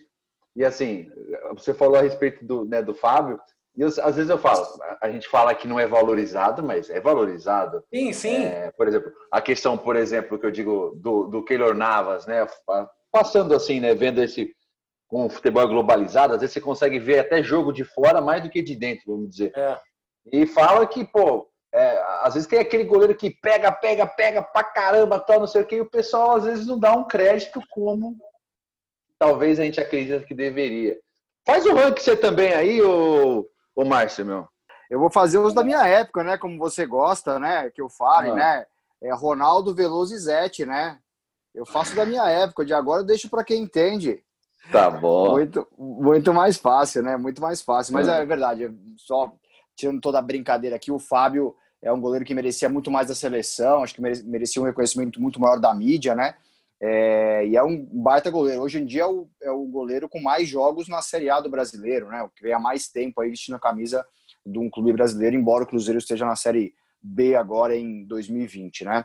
[0.60, 1.10] E assim,
[1.54, 3.40] você falou a respeito do, né, do Fábio,
[3.74, 4.62] e eu, às vezes eu falo,
[5.00, 7.82] a gente fala que não é valorizado, mas é valorizado.
[7.90, 8.44] Sim, sim.
[8.44, 12.46] É, por exemplo, a questão, por exemplo, que eu digo do, do Keylor Navas, né?
[13.10, 13.94] Passando assim, né?
[13.94, 14.54] Vendo esse
[15.08, 18.50] com o futebol globalizado, às vezes você consegue ver até jogo de fora mais do
[18.50, 19.52] que de dentro, vamos dizer.
[19.56, 19.78] É.
[20.30, 24.62] E fala que, pô, é, às vezes tem aquele goleiro que pega, pega, pega pra
[24.62, 27.62] caramba, tal, não sei o que, e o pessoal às vezes não dá um crédito
[27.70, 28.18] como
[29.20, 30.98] talvez a gente acredita que deveria.
[31.46, 33.46] Faz o ranking você também aí, ô,
[33.76, 34.48] ô Márcio, meu.
[34.90, 36.38] Eu vou fazer os da minha época, né?
[36.38, 37.70] Como você gosta, né?
[37.70, 38.34] Que eu fale, ah.
[38.34, 38.66] né?
[39.02, 40.98] É Ronaldo Veloso e Zete, né?
[41.54, 44.22] Eu faço da minha época, de agora eu deixo para quem entende.
[44.72, 45.32] Tá bom.
[45.32, 47.16] Muito, muito mais fácil, né?
[47.16, 47.92] Muito mais fácil.
[47.92, 49.32] Mas é, é verdade, só
[49.76, 53.14] tirando toda a brincadeira aqui, o Fábio é um goleiro que merecia muito mais da
[53.14, 56.34] seleção, acho que merecia um reconhecimento muito maior da mídia, né?
[56.82, 58.62] É, e é um baita goleiro.
[58.62, 61.50] Hoje em dia é o, é o, goleiro com mais jogos na Série A do
[61.50, 62.22] brasileiro, né?
[62.22, 64.06] O que vem há mais tempo aí vestindo a camisa
[64.46, 69.04] de um clube brasileiro, embora o Cruzeiro esteja na Série B agora em 2020, né?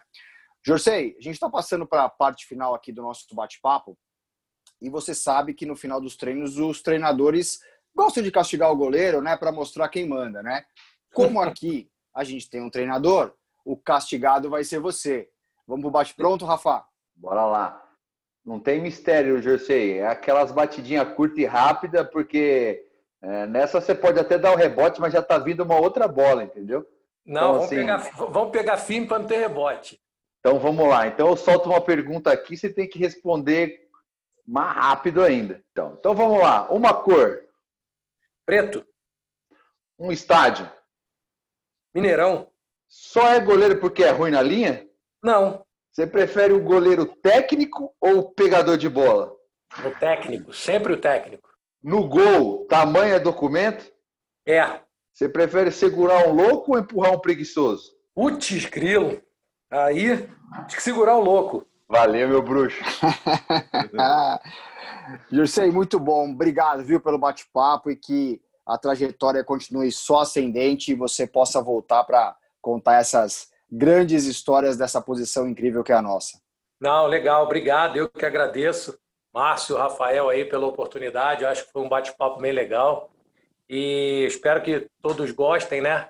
[0.66, 3.98] Jorsei, a gente está passando para a parte final aqui do nosso bate-papo
[4.82, 7.60] e você sabe que no final dos treinos os treinadores
[7.94, 10.66] gostam de castigar o goleiro, né, para mostrar quem manda, né?
[11.14, 15.30] Como aqui a gente tem um treinador, o castigado vai ser você.
[15.68, 16.84] Vamos pro bate pronto, Rafa?
[17.16, 17.82] Bora lá.
[18.46, 19.98] Não tem mistério, Jersey.
[19.98, 22.86] É aquelas batidinhas curta e rápida, porque
[23.22, 26.44] é, nessa você pode até dar o rebote, mas já tá vindo uma outra bola,
[26.44, 26.86] entendeu?
[27.26, 27.98] Não, então, vamos, assim, pegar,
[28.30, 30.00] vamos pegar firme para não ter rebote.
[30.40, 31.08] Então vamos lá.
[31.08, 33.90] Então eu solto uma pergunta aqui, você tem que responder
[34.46, 35.64] mais rápido ainda.
[35.72, 36.72] Então, então vamos lá.
[36.72, 37.44] Uma cor.
[38.46, 38.86] Preto.
[39.98, 40.70] Um estádio.
[41.96, 42.48] Mineirão.
[42.88, 44.88] Só é goleiro porque é ruim na linha?
[45.24, 45.65] Não.
[45.96, 49.34] Você prefere o goleiro técnico ou o pegador de bola?
[49.80, 51.48] O técnico, sempre o técnico.
[51.82, 53.90] No gol, tamanho é documento?
[54.46, 54.82] É.
[55.14, 57.94] Você prefere segurar um louco ou empurrar um preguiçoso?
[58.14, 59.22] Putz, grilo.
[59.72, 61.66] Aí, tem que segurar o louco.
[61.88, 62.84] Valeu, meu bruxo.
[65.32, 66.30] Jursei, muito bom.
[66.30, 72.04] Obrigado, viu, pelo bate-papo e que a trajetória continue só ascendente e você possa voltar
[72.04, 76.40] para contar essas grandes histórias dessa posição incrível que é a nossa.
[76.80, 77.98] Não, legal, obrigado.
[77.98, 78.98] Eu que agradeço.
[79.34, 81.44] Márcio, Rafael aí pela oportunidade.
[81.44, 83.10] Eu acho que foi um bate-papo bem legal.
[83.70, 86.10] E espero que todos gostem, né?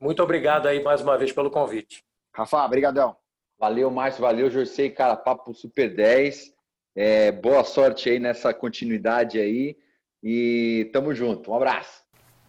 [0.00, 2.04] Muito obrigado aí mais uma vez pelo convite.
[2.34, 3.16] Rafa, brigadão.
[3.58, 6.52] Valeu, Márcio, valeu, Jorcei, cara, papo super 10.
[6.96, 9.76] É, boa sorte aí nessa continuidade aí
[10.22, 11.50] e tamo junto.
[11.50, 12.02] Um abraço.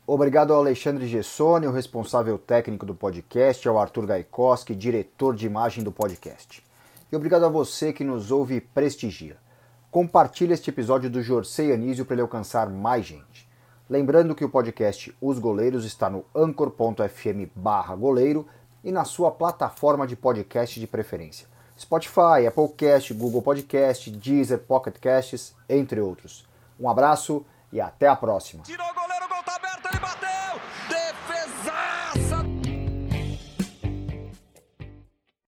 [0.06, 5.82] Obrigado ao Alexandre Gessoni, o responsável técnico do podcast, ao Arthur Gaikoski, diretor de imagem
[5.82, 6.62] do podcast.
[7.10, 9.38] E obrigado a você que nos ouve e prestigia.
[9.89, 13.49] Compartilhe este episódio do Jorcei Anísio para ele alcançar mais gente.
[13.89, 17.49] Lembrando que o podcast Os Goleiros está no anchor.fm
[17.97, 18.45] goleiro
[18.84, 21.47] e na sua plataforma de podcast de preferência.
[21.80, 26.45] Spotify, Applecast, Google Podcast, Deezer, Pocket Casts, entre outros.
[26.78, 28.64] Um abraço e até a próxima.